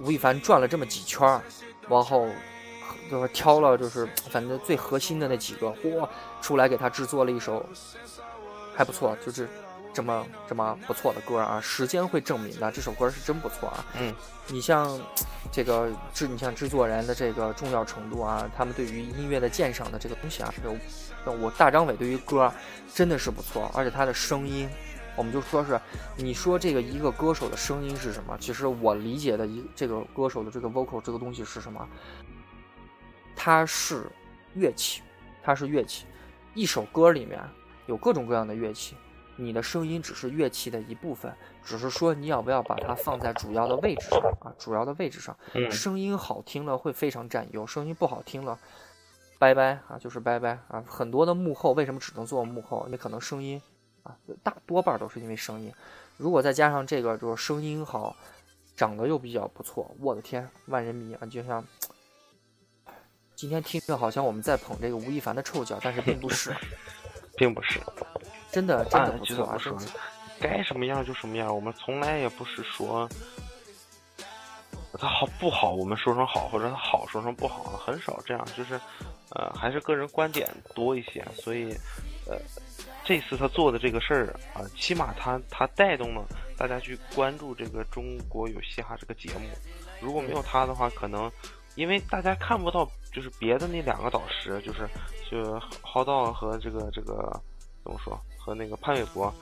[0.01, 1.43] 吴亦凡转了这么几圈儿，
[1.89, 2.29] 然后
[3.11, 6.09] 就是挑了，就是反正最核心的那几个，嚯，
[6.41, 7.65] 出来给他制作了一首
[8.75, 9.49] 还不错，就是
[9.93, 11.61] 这么这么不错的歌啊。
[11.61, 13.85] 时间会证明的，这首歌是真不错啊。
[13.99, 14.15] 嗯，
[14.47, 15.01] 你像
[15.51, 20.55] 这个制，你像制作人的这个重要程度啊，他们对于音乐的鉴赏的这个东西啊，
[21.25, 22.53] 我大张伟对于歌
[22.95, 24.69] 真的是不错，而且他的声音。
[25.19, 25.79] 我们就说是，
[26.17, 28.39] 你说这个一个歌手的声音是什么？
[28.39, 31.87] 其实我理解的一这个歌手的这个 vocal 这个东西是什么？
[33.35, 34.07] 它是
[34.55, 35.03] 乐器，
[35.43, 36.07] 它是乐器。
[36.55, 37.41] 一首歌里面
[37.87, 38.97] 有各种各样的乐器，
[39.35, 41.33] 你的声音只是乐器的一部分，
[41.65, 44.55] 只是说你要不要把它放在主要的位置上啊？
[44.57, 45.37] 主要的位置上，
[45.69, 48.57] 声音好听了会非常占优，声音不好听了，
[49.37, 50.83] 拜拜啊，就是拜拜啊。
[50.87, 52.87] 很多的幕后为什么只能做幕后？
[52.89, 53.61] 你可能声音。
[54.43, 55.73] 大多半都是因为声音，
[56.17, 58.17] 如果再加上这个，就是声音好，
[58.77, 61.27] 长得又比较不错，我的天，万人迷啊！
[61.27, 61.65] 就像
[63.35, 66.55] 今天听着好像我们在捧这个吴亦凡的臭脚，但是并不是，
[67.37, 67.81] 并不是，
[68.51, 69.59] 真的真的不错啊！
[70.41, 73.09] 该什么样就什么样，我们从来也不是说
[74.93, 78.81] 他好不好，我们说成好，或者他好说成不好，很少这样，就是
[79.31, 81.73] 呃，还是个人观点多一些，所以
[82.27, 82.37] 呃。
[83.09, 86.27] 这次他做的这个事儿啊，起码他他带动了
[86.59, 89.49] 大家去关注这个中国有嘻哈这个节目。
[89.99, 91.33] 如果没有他的话，可能
[91.75, 94.87] 因为大家看不到，就是别的那两个导师，就是
[95.31, 97.15] 就是浩道和这个这个
[97.83, 99.35] 怎么说，和那个潘玮柏。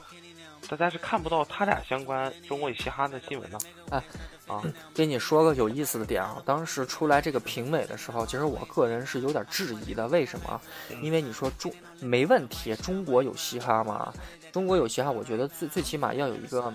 [0.69, 3.57] 大家是看不到他俩相关中国与嘻哈的新闻的。
[3.89, 4.03] 哎，
[4.47, 4.61] 啊，
[4.93, 10.07] 跟你说个有意思的点啊，当时出来这个评委的时候，其实我个人是有点质疑的。
[10.09, 10.61] 为什么？
[11.01, 14.13] 因为你说中没问题，中国有嘻哈吗？
[14.51, 16.73] 中国有嘻哈，我觉得最最起码要有一个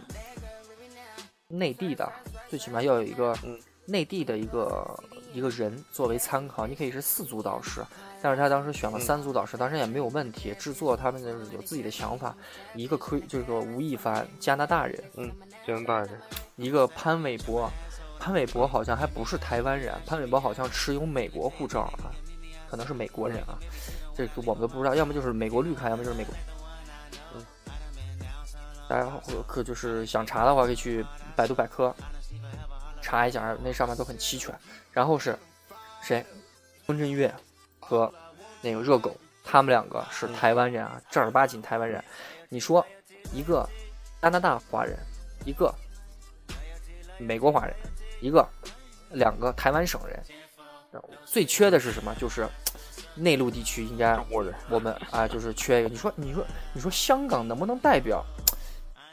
[1.48, 2.10] 内地的，
[2.48, 3.36] 最起码要有一个
[3.84, 4.98] 内地的一个
[5.34, 6.66] 一个人作为参考。
[6.66, 7.84] 你可以是四组导师。
[8.22, 10.54] 但是他当时选了三组导师，当时也没有问题。
[10.56, 12.34] 制作他们就是有自己的想法，
[12.76, 15.28] 一个可以就是说吴亦凡，加拿大人，嗯，
[15.66, 16.08] 加拿大人，
[16.54, 17.68] 一个潘玮柏，
[18.20, 22.14] 潘玮柏好像还不是台湾人，潘玮柏好像持有美国护照啊，
[22.70, 23.58] 可能是美国人啊，
[24.14, 26.32] 这个我们都不知道，要么就是美国绿卡，要么就是美国。
[27.34, 27.44] 嗯，
[28.88, 29.10] 大家
[29.48, 31.04] 可就是想查的话，可以去
[31.34, 31.92] 百度百科
[33.00, 34.54] 查一下，那上面都很齐全。
[34.92, 35.36] 然后是
[36.02, 36.24] 谁？
[36.86, 37.32] 孙振岳。
[37.92, 38.10] 和
[38.62, 39.14] 那个热狗，
[39.44, 42.02] 他们两个是台湾人啊，正儿八经台湾人。
[42.48, 42.84] 你说
[43.34, 43.68] 一个
[44.22, 44.96] 加拿大华人，
[45.44, 45.74] 一个
[47.18, 47.76] 美国华人，
[48.22, 48.48] 一个
[49.10, 50.18] 两个台湾省人，
[51.26, 52.14] 最缺的是什么？
[52.14, 52.48] 就是
[53.14, 54.18] 内陆地区应该
[54.70, 55.90] 我们啊，就是缺一个。
[55.90, 58.24] 你说，你说，你说香港能不能代表？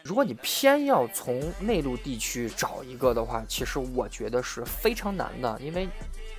[0.05, 5.85] 如果你偏要从内陆地区找一个的话，其实我觉得是非常难的，因为。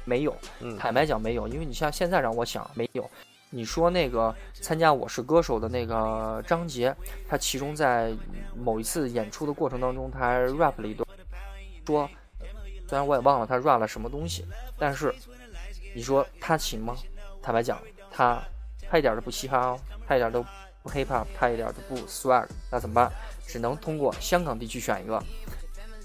[0.05, 0.37] 没有，
[0.79, 3.09] 坦白讲没有，因为你像现在让我想没有。
[3.53, 6.95] 你说那个参加《我是歌手》的那个张杰，
[7.29, 8.13] 他其中在
[8.57, 11.05] 某一次演出的过程当中，他 rap 了一段，
[11.85, 12.09] 说，
[12.89, 14.45] 虽然我也忘了他 rap 了什么东西，
[14.79, 15.13] 但是
[15.95, 16.97] 你说他行吗？
[17.43, 17.81] 坦白讲，
[18.11, 18.41] 他
[18.89, 20.45] 他一点都不嘻哈哦，他一点都
[20.85, 23.11] 不 hip hop，他一点都不 swag，那怎么办？
[23.47, 25.21] 只能通过香港地区选一个。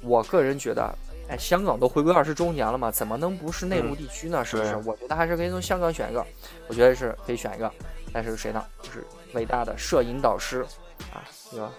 [0.01, 0.97] 我个人觉得，
[1.27, 4.45] 哎，香港都回归二十周年了嘛，怎么能不是内陆地区呢？
[4.45, 4.75] 是不是？
[4.85, 6.25] 我觉得还是可以从香港选一个，
[6.67, 7.71] 我觉得是可以选一个。
[8.13, 8.63] 但是谁呢？
[8.81, 10.65] 就是伟大的摄影导师
[11.11, 11.71] 啊，对吧？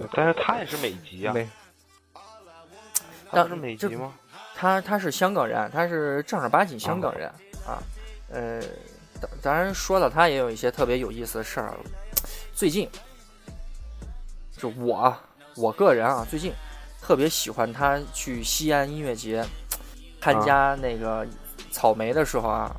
[0.12, 1.34] 但是他也是美籍啊。
[3.30, 4.12] 他是美籍吗？
[4.56, 7.28] 他他是香港人，他是正儿八经香港人
[7.64, 7.80] 啊。
[8.28, 8.60] 呃，
[9.20, 11.74] 当当然说到他也有一些特别有意思的事儿。
[12.52, 12.90] 最近，
[14.56, 15.16] 就我
[15.56, 16.52] 我个人啊，最近
[17.10, 19.44] 特别喜欢他去西安音乐节
[20.20, 21.26] 参加那个
[21.72, 22.70] 草莓的时候啊，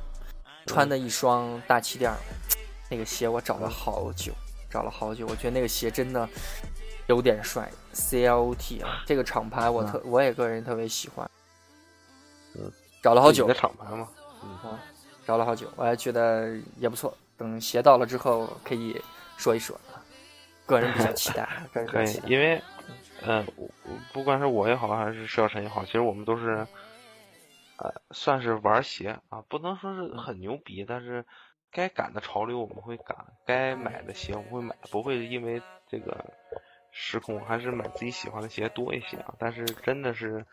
[0.65, 2.09] 穿的一双大气垫，
[2.89, 4.31] 那个鞋我找了好久，
[4.69, 6.29] 找了好久，我觉得那个鞋真的。
[7.07, 11.29] 有点帅，C L O T 啊，这个厂牌我特我也个人特别喜欢。
[12.55, 12.71] 嗯，
[13.03, 13.45] 找了好久。
[13.45, 14.07] 的厂牌嘛，
[14.41, 14.79] 嗯，
[15.27, 17.13] 找了好久，我还觉得也不错。
[17.35, 18.95] 等鞋到了之后可以
[19.35, 19.99] 说一说啊，
[20.65, 21.49] 个人比较期待。
[21.73, 22.61] 可以，因为
[23.25, 23.45] 嗯，
[24.13, 26.67] 不管是我也好，还是石小晨也好，其实我们都是
[27.77, 31.25] 呃，算是玩鞋啊，不能说是很牛逼，但是
[31.71, 36.33] 该赶的潮流我们会赶，该买的鞋我们会买，不会因为这个。
[36.93, 40.45] 时空还是买自己喜欢的鞋多一些啊，但是真的是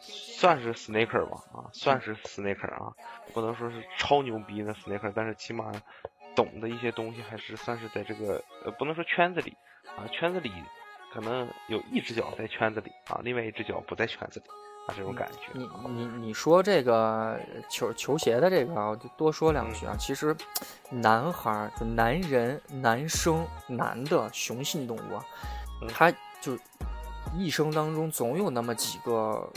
[0.00, 2.94] 算是 sneaker 吧啊，算是 sneaker 啊，
[3.34, 5.70] 不能说是超牛逼的 sneaker，但是起码
[6.34, 9.54] 懂的一些东西还是算是在这个呃不能说圈子里
[9.94, 10.50] 啊，圈子里
[11.14, 14.46] 可能有一只脚在圈子里啊，另外一只脚不在圈子里
[14.88, 15.52] 啊，这种感觉。
[15.52, 17.38] 你你你说这个
[17.70, 20.36] 球球鞋的这个啊，我就多说两句啊，其实
[20.90, 25.24] 男孩就男人男生男的雄性动物啊。
[25.88, 26.10] 他
[26.40, 26.58] 就
[27.36, 29.48] 一生当中总有那么几个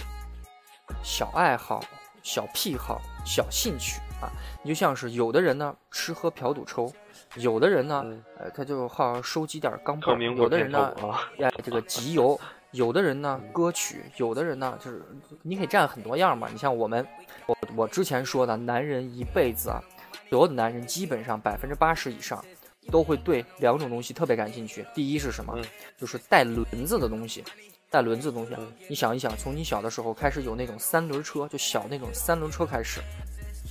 [1.03, 1.83] 小爱好、
[2.21, 4.29] 小癖好、小兴趣啊。
[4.61, 6.93] 你就像是有的人呢吃喝嫖赌抽，
[7.35, 8.05] 有的人呢，
[8.37, 10.93] 呃，他就好收集点钢镚有的人呢，
[11.39, 12.39] 哎，这个集邮；
[12.71, 15.01] 有的人呢，歌曲；有的人呢，就是
[15.41, 16.47] 你可以占很多样嘛。
[16.51, 17.05] 你像我们，
[17.45, 19.81] 我我之前说的，男人一辈子啊，
[20.29, 22.43] 所有的男人基本上百分之八十以上。
[22.89, 24.85] 都会对两种东西特别感兴趣。
[24.95, 25.59] 第一是什么？
[25.97, 27.43] 就是带轮子的东西。
[27.89, 28.55] 带轮子的东西，
[28.87, 33.01] 你想一想，从你小的时候开始有那种三轮车，就小那种三轮车开始，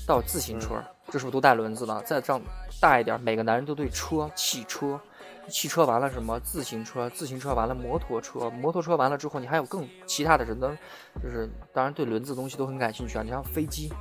[0.07, 2.01] 到自行车，这是不是都带轮子的？
[2.03, 2.41] 再这样
[2.81, 5.01] 大一点，每个男人都对车、汽车，
[5.49, 6.39] 汽车完了什么？
[6.41, 10.79] 自行车，自行车完了摩托车，摩托车完了之后，你还有更其他的人呢，
[11.23, 13.23] 就是当然对轮子东西都很感兴趣啊。
[13.23, 13.93] 你像飞机、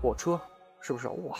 [0.00, 0.40] 火车，
[0.80, 1.08] 是不是？
[1.08, 1.36] 哇，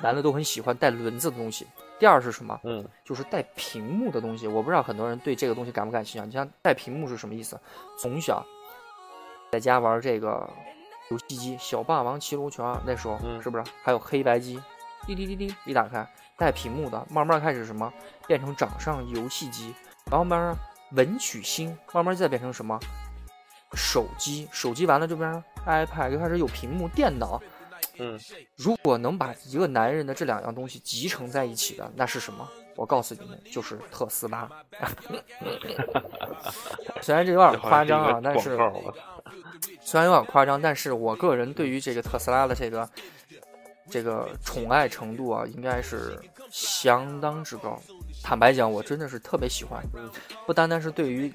[0.00, 1.66] 男的都很喜欢带轮子的东西。
[1.98, 2.58] 第二是什么？
[2.64, 4.46] 嗯，就是带屏幕的东西。
[4.48, 6.26] 我不知道很多人对这个东西感不感兴趣。
[6.26, 7.58] 你像带屏幕是什么意思？
[7.98, 8.44] 从小
[9.52, 10.48] 在家玩这个
[11.10, 14.60] 游戏机，小霸王骑龙拳，那时候是不是还有黑白机？
[15.06, 17.92] 滴滴滴滴，一打开带屏幕的，慢慢开始什么
[18.26, 19.74] 变成掌上游戏机，
[20.10, 20.56] 然后慢慢
[20.92, 22.78] 文曲星，慢慢再变成什么
[23.74, 24.48] 手机？
[24.52, 27.42] 手机完了就变成 iPad 又开始有屏幕，电脑。
[27.98, 28.18] 嗯，
[28.56, 32.48] 如果能把一个男人的这两样东西集成在一起的，那是什么？
[32.76, 34.48] 我告诉你们，就是特斯拉。
[37.02, 38.56] 虽然这有点夸张啊，但是
[39.80, 42.88] 虽然有点夸张，但是我个人对于这个特斯拉的这个
[43.90, 46.18] 这个宠爱程度啊，应该是
[46.50, 47.80] 相当之高。
[48.22, 49.82] 坦白讲，我真的是特别喜欢，
[50.46, 51.32] 不单单是对于。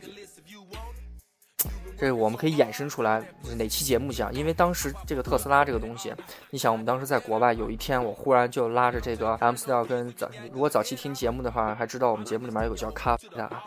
[1.97, 4.31] 这我们可以衍生出来，就是哪期节目讲？
[4.33, 6.13] 因为当时这个特斯拉这个东西，
[6.51, 13.63] 你想，我们当时在国外，有一天我忽然就拉着这个 M 四 l 跟早，如果早期听节目的话，还知道我们节目里面有个叫咖啡的啊，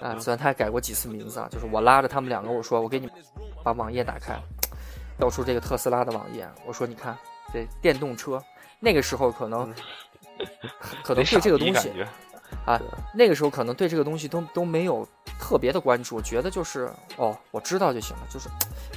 [0.00, 3.08] 啊，虽然他还改过几次名字啊，就是我拉着他们两个，我说我给你
[3.62, 4.38] 把网页打开，
[5.18, 7.16] 调出这个特斯拉的网页，我说你看
[7.52, 8.42] 这电动车，
[8.80, 9.72] 那个时候可能
[11.02, 11.90] 可能对这个东西。
[12.64, 12.80] 啊，
[13.14, 15.06] 那个时候可能对这个东西都都没有
[15.38, 18.48] 特别的关注，觉得就是哦，我知道就行了，就是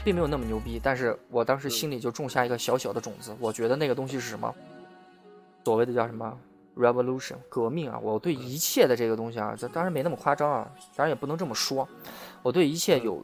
[0.06, 0.80] 并没有那么牛逼。
[0.82, 4.54] 但是我当时心里就种下一个小小的种子，我觉得那个东西是什么？
[5.66, 6.38] 所谓的叫什么
[6.78, 8.00] revolution 革命啊！
[8.02, 11.86] 我对一切的这个东西啊，这当然没那么夸张啊，当然也不能这么说。
[12.42, 13.22] 我对一切有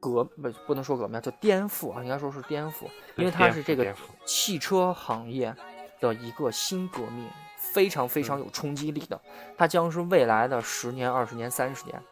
[0.00, 3.94] 革不不能说革命，叫颠覆啊，应该说是颠覆，因为它是这个
[4.24, 5.54] 汽车行业
[6.00, 7.28] 的一个新革命。
[7.72, 9.20] 非常非常有冲击力的，
[9.56, 12.02] 它将是未来的十年、二十年、三十年，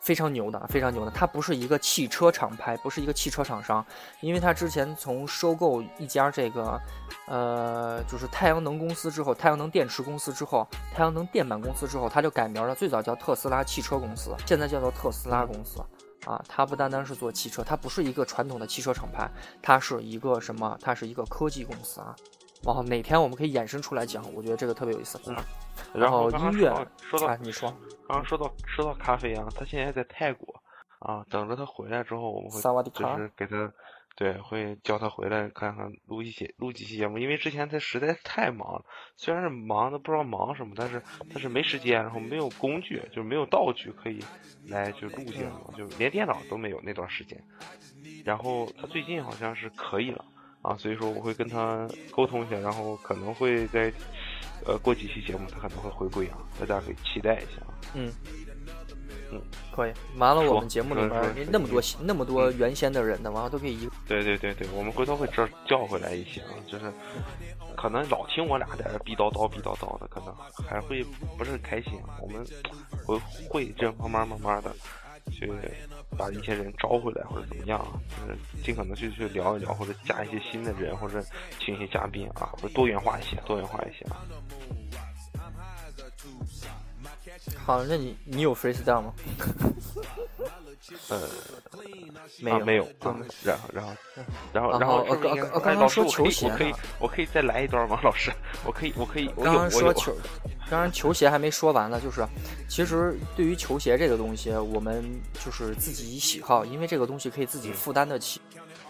[0.00, 1.10] 非常牛的，非常牛的。
[1.10, 3.84] 它不是一个汽车厂牌，不是一个汽车厂商，
[4.20, 6.80] 因为它之前从收购一家这个，
[7.28, 12.74] 呃，就是太阳能公司之后，太阳能电池公司之后，太阳能电板公司之后，它就改名了。
[12.74, 15.80] 最早叫特斯拉汽车公司，现在叫做特斯拉公司。
[16.24, 19.28] 啊，它不单单是做汽车，它不是一个传统的汽车厂牌，
[19.60, 20.78] 它是一个什么？
[20.80, 22.14] 它是一个科技公司啊。
[22.64, 25.36] 然后哪天我们可以衍生出来讲，我觉得这个特别有意思嗯。
[25.94, 27.68] 然后音乐说到你说
[28.06, 30.54] 刚刚说到说到咖啡啊，他现在在泰国
[30.98, 33.72] 啊，等着他回来之后，我们会就是给他，
[34.14, 38.84] 对，会叫他回来看看录一些录几期节目，因为之前他实在是太忙了，
[39.16, 44.22] 虽然是忙的不知道忙什么，但是但是没时间，然后没有工具，就没有道具可以
[44.68, 47.42] 来就录节目，就连电脑都没有那段时间。
[48.24, 50.24] 然后他最近好像是可以了
[50.62, 53.92] 啊，所以说我会跟他沟通一下，然后可能会在
[54.64, 57.74] 呃过几期节目他可能会回归啊，大家可以期待一下啊。
[57.94, 58.12] 嗯
[59.32, 59.40] 嗯，
[59.74, 59.92] 可以。
[60.18, 66.92] 完了，我说们节目里面说说那么多那么多原先的人呢，完了都可以一对对对对，我们回头会这叫回来一些啊，就是
[67.74, 70.34] 可能老听我俩在这逼叨叨逼叨叨的，可能
[70.68, 71.02] 还会
[71.38, 71.94] 不是很开心。
[72.20, 72.46] 我们
[73.06, 74.70] 会会这慢慢慢慢的
[75.30, 75.50] 去
[76.16, 81.24] 把一些人招回来，或者怎么样啊，就是尽可能去去聊一聊，或者加一些新的人，或者
[81.58, 84.22] 请一些嘉宾啊，或者多元化一些，多元化一些啊。
[87.64, 89.14] 好，那你你有 freestyle 吗？
[91.08, 91.20] 呃，
[92.40, 93.16] 没有，啊没有 啊，
[93.72, 93.92] 然后
[94.52, 98.00] 然后然后然然后后呃刚是不是应该哎刚刚说老师我可以球鞋我可以呢我可以再来一段吗？
[98.02, 98.32] 老师，
[98.66, 100.14] 我可以我可以我刚刚说球，
[100.68, 102.26] 当然球鞋还没说完呢，就是
[102.68, 105.04] 其实对于球鞋这个东西，我们
[105.44, 108.40] 就是自己喜好，因为这个东西可以自己负担得起。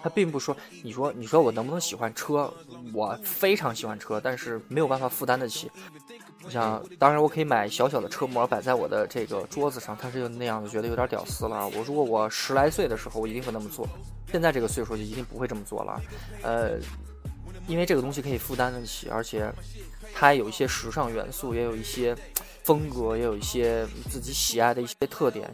[0.05, 2.53] 它并不说，你说你说我能不能喜欢车？
[2.93, 5.71] 我非常喜欢车，但是没有办法负担得起。
[6.45, 11.69] 我想，当然我可以买小小的车模摆在我的这个桌子上，但是就那样子觉得有点屌丝了。
[11.69, 13.87] 我如果我十来岁的时候，我一定会那么做。
[14.31, 16.01] 现在这个岁数就一定不会这么做了，
[16.43, 16.79] 呃，
[17.67, 19.53] 因为这个东西可以负担得起，而且
[20.15, 22.17] 它有一些时尚元素，也有一些
[22.63, 25.53] 风格，也有一些自己喜爱的一些特点，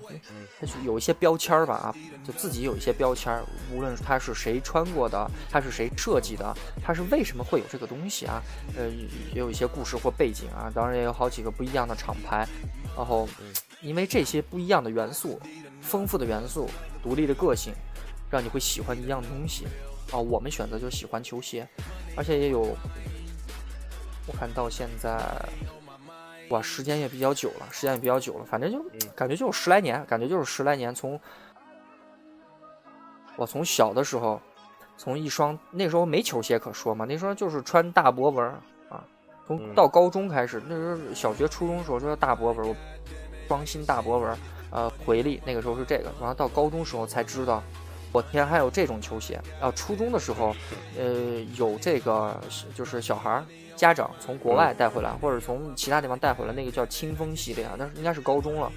[0.60, 1.94] 它是有一些标签儿吧啊，
[2.26, 3.42] 就自己有一些标签儿，
[3.72, 6.54] 无论它是谁穿过的，它是谁设计的，
[6.84, 8.42] 它是为什么会有这个东西啊，
[8.76, 8.88] 呃，
[9.32, 12.46] 也有一些故事或背景啊，当然也有好几个不一样的厂牌，
[12.94, 13.26] 然后
[13.80, 15.40] 因为这些不一样的元素，
[15.80, 16.68] 丰富的元素，
[17.02, 17.72] 独立的个性，
[18.30, 19.64] 让你会喜欢一样东西。
[20.10, 20.18] 啊。
[20.18, 21.66] 我们选择就喜欢球鞋，
[22.16, 22.76] 而且也有，
[24.28, 25.18] 我看到现在，
[26.50, 28.84] 哇，时间也比较久了，时间也比较久了，反正就
[29.16, 30.94] 感觉就是十来年，感觉就是十来年。
[30.94, 31.18] 从
[33.36, 34.40] 我从小的时候，
[34.98, 38.46] 从一双那时候没球鞋可说嘛，那时候就是穿大博文
[38.90, 39.02] 啊。
[39.46, 42.76] 从嗯到高中开始，那时候小学、初中时候说大博文，我
[43.48, 44.38] 双新大博文儿，
[44.70, 47.62] 呃，回力那个时候是这个，然后到高中时候才知道，
[48.12, 49.40] 我天，还有这种球鞋。
[49.58, 50.54] 啊，初中的时候，
[50.98, 52.38] 呃，有这个
[52.74, 53.44] 就是小孩儿
[53.78, 58.70] 家长从国外带回来，或者从其他地方带回来，那个叫清风系列啊，那是应该是高中了。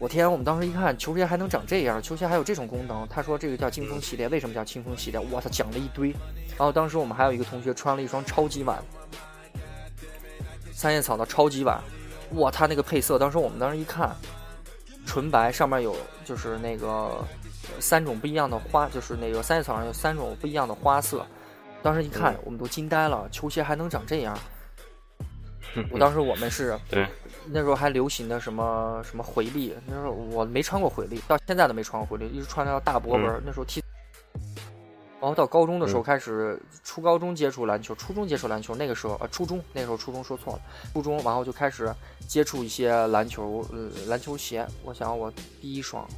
[0.00, 0.30] 我天！
[0.30, 3.06] 我们当时一看，球鞋还能长这样，球鞋还有这种功能。
[3.08, 5.20] 他说这个叫清风系列，为什么叫清风系列？
[5.30, 6.10] 我操，讲了一堆。
[6.10, 8.82] 然后当时我们还有一个同学穿了一双超级碗，
[10.72, 11.80] 三叶草的超级碗，
[12.32, 14.14] 哇，他那个配色，当时我们当时一看，
[15.06, 15.94] 纯白，上面有
[16.24, 17.24] 就是那个
[17.78, 21.24] 三种不一样的花，就是那个三叶草上有三种不一样的花色。
[21.82, 24.36] 当时一看，嗯我们都惊呆了，球鞋还能长这样。
[25.90, 27.06] 我当时我们是 对，
[27.46, 33.42] 那时候还流行的什么什么回力，那时候我没穿过回力，到现在都没穿过回力，一直穿到大博文。
[33.44, 33.82] 那时候踢，
[35.20, 40.62] 然后到高中的时候嗯开始，初高中接触篮球，初中接触篮球，那个时候呃初中那时候初中说错了，
[40.94, 41.94] 初中然后就开始
[42.26, 44.66] 接触一些篮球呃篮球鞋。
[44.82, 46.08] 我想我第一双，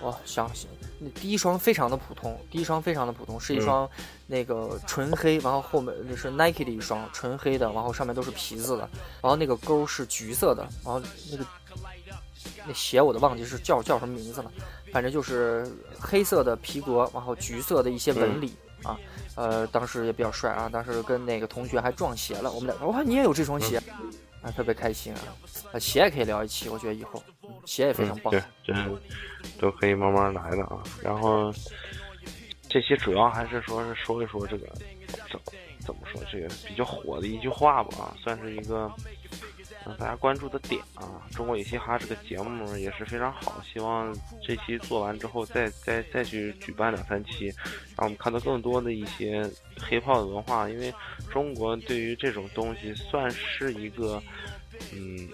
[0.00, 0.79] 我想想，那
[1.14, 3.62] 第一双非常的普通，第一双非常的普通，是一嗯。
[3.62, 3.90] 双
[4.26, 8.88] 那个纯黑，然后后面那是 Nike 的一双纯黑的，然后上面都是皮子的，
[9.20, 11.44] 然后那个勾是橘色的，然后那个
[12.66, 14.52] 那鞋我都忘记是叫叫什么名字了，
[14.92, 15.66] 反正就是
[15.98, 18.96] 黑色的皮革，然后橘色的一些纹理、啊，
[19.34, 23.82] 呃，当时也比较帅啊，当时跟那个同学还撞鞋了，我们俩哇，你也有这双鞋，
[24.42, 25.20] 啊，特别开心啊，
[25.72, 28.74] 啊，鞋也可以聊一期，我觉得以后、嗯、鞋也非常棒，对，这
[29.58, 30.82] 都可以慢慢来的啊。
[31.02, 31.52] 然后
[32.68, 34.66] 这期主要还是说是说一说这个
[35.30, 35.40] 怎
[35.80, 38.90] 怎么说这个比较火的一句话吧啊，算是一个
[39.84, 41.26] 让大家关注的点啊。
[41.32, 47.46] 中国有嘻哈这个节目也是非常好，希望这期做完之后再再再去举办两三期，
[47.96, 49.48] 让我们看到更多的一些
[49.80, 50.92] 黑炮的文化，因为
[51.30, 54.22] 中国对于这种东西算是一个
[54.92, 55.28] 嗯。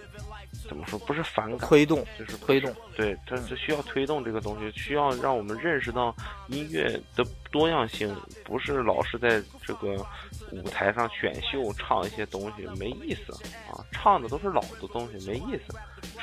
[0.69, 0.99] 怎么说？
[1.01, 6.15] 不是反感，推动就是推动，对，它这需要推动这个东西，需要让我们认识到
[6.49, 8.15] 音乐的多样性，
[8.45, 9.97] 不是老是在这个
[10.53, 13.33] 舞台上选秀唱一些东西没意思
[13.71, 15.75] 啊，唱的都是老的东西没意思。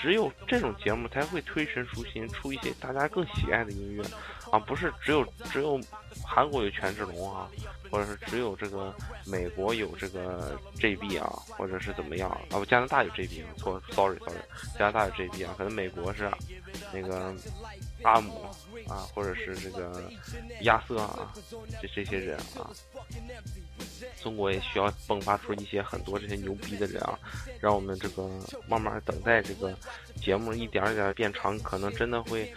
[0.02, 4.04] 只有这种节目才会推陈出新，出一些大家更喜爱的音乐，
[4.52, 5.80] 啊，不是只有只有
[6.26, 7.48] 韩国有权志龙啊，
[7.94, 8.92] 或者是只有这个
[9.24, 12.42] 美国有这个 JB 啊，或者是怎么样啊？
[12.50, 14.42] 不，加拿大有 JB 啊，错，sorry sorry，
[14.80, 16.28] 加拿大有 JB 啊，可能美国是
[16.92, 17.32] 那个
[18.02, 18.48] 阿姆
[18.88, 20.12] 啊，或者是这个
[20.62, 21.32] 亚瑟啊，
[21.80, 22.72] 这这些人啊。
[24.22, 27.18] 中国也需要迸发出一些很多这些牛逼的人啊，
[27.60, 28.28] 让我们这个
[28.68, 29.78] 慢慢等待这个
[30.20, 32.52] 节目一点一点变长，可能真的会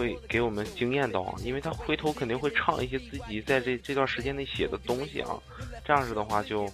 [0.00, 5.38] 会给我们惊艳到，因为他回头肯定会唱一些自己在这这段时间内写的东西啊，
[5.84, 6.66] 这样子的话就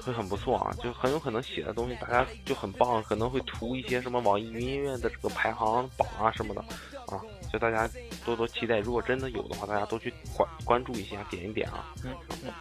[0.00, 6.60] 会很不错啊，就很有可能写的东西大家就很棒，可能会图一些什么网易云音乐的这个排行榜啊什么的
[7.08, 7.20] 啊，
[7.52, 7.90] 就大家
[8.24, 11.92] 多多期待，如果真的有的话，大家都去关关注一下，点一点啊。
[12.04, 12.14] 嗯
[12.44, 12.52] 嗯。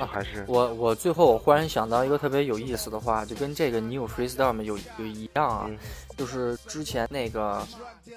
[0.00, 5.70] 那还是我我最后我忽然想到一个特别有意思的话，就跟这个你有 freestyle 有有一样啊，
[6.16, 7.62] 就是之前那个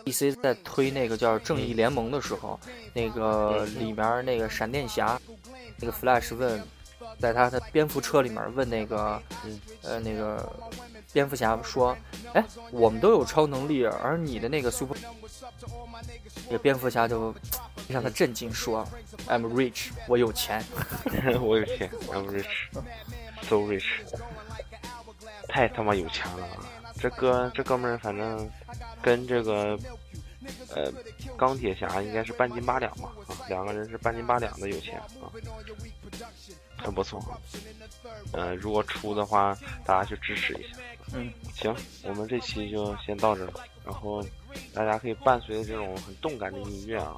[0.06, 2.58] DC 在推那个叫正义联盟的时候，
[2.94, 5.20] 那个里面那个闪电侠，
[5.78, 6.64] 那个 Flash 问，
[7.20, 9.22] 在他的蝙蝠车里面问那个
[9.82, 10.50] 呃那个
[11.12, 11.96] 蝙蝠侠说，
[12.34, 14.96] 哎，我们都有超能力，而你的那个 super，
[16.46, 17.36] 那个蝙蝠侠就。
[17.88, 18.88] 让他震惊说
[19.28, 20.64] ：“I'm rich，我有钱，
[21.42, 23.86] 我有钱，I'm rich，so rich，
[25.48, 26.48] 太他妈有钱了！
[27.00, 28.50] 这哥这哥们儿反正
[29.02, 29.78] 跟这个
[30.74, 30.92] 呃
[31.36, 35.28] 钢铁侠应该是半斤八两吧啊，两个人是半斤八两的有钱啊，
[36.78, 37.22] 很不错。
[38.32, 40.78] 嗯，如果出的话，大家去支持一下。
[41.14, 43.54] 嗯，行，我们这期就先到这儿，
[43.84, 44.24] 然后
[44.74, 47.18] 大家可以伴随着这种很动感的音乐啊。”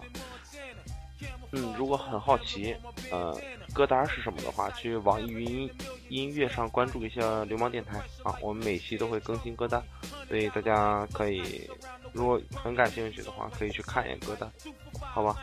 [1.51, 2.75] 嗯，如果很好奇，
[3.11, 3.35] 呃，
[3.73, 5.69] 歌单是什么的话，去网易云
[6.09, 9.81] 音乐上关注一下流氓电台啊，我们每期都会更新歌单，
[10.27, 11.69] 所以大家可以，
[12.11, 14.51] 如果很感兴趣的话，可以去看一眼歌单，
[14.99, 15.37] 好吧？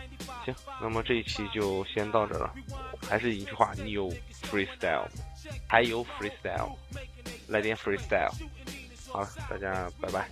[0.45, 2.53] 行，那么这一期就先到这了，
[3.09, 4.11] 还是一句话，你有
[4.51, 5.07] freestyle，
[5.69, 6.77] 还有 freestyle，
[7.47, 8.31] 来点 freestyle，
[9.09, 10.29] 好了，大家拜拜。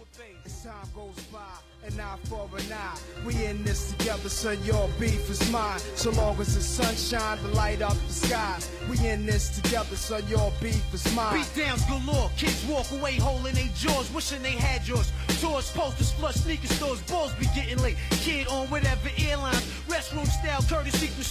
[1.92, 2.98] An eye for an eye.
[3.24, 4.58] We in this together, son.
[4.64, 5.80] Your beef is mine.
[5.96, 8.58] So long as the sun shine to light up the sky.
[8.88, 10.22] We in this together, son.
[10.28, 11.34] Your beef is mine.
[11.34, 12.30] Beat downs galore.
[12.36, 15.10] Kids walk away holding their jaws, wishing they had yours.
[15.40, 17.00] Tours, posters, flush sneaker stores.
[17.02, 17.96] Balls be getting late.
[18.22, 19.62] Kid on whatever airlines.
[19.88, 21.24] Restroom style, courtesy from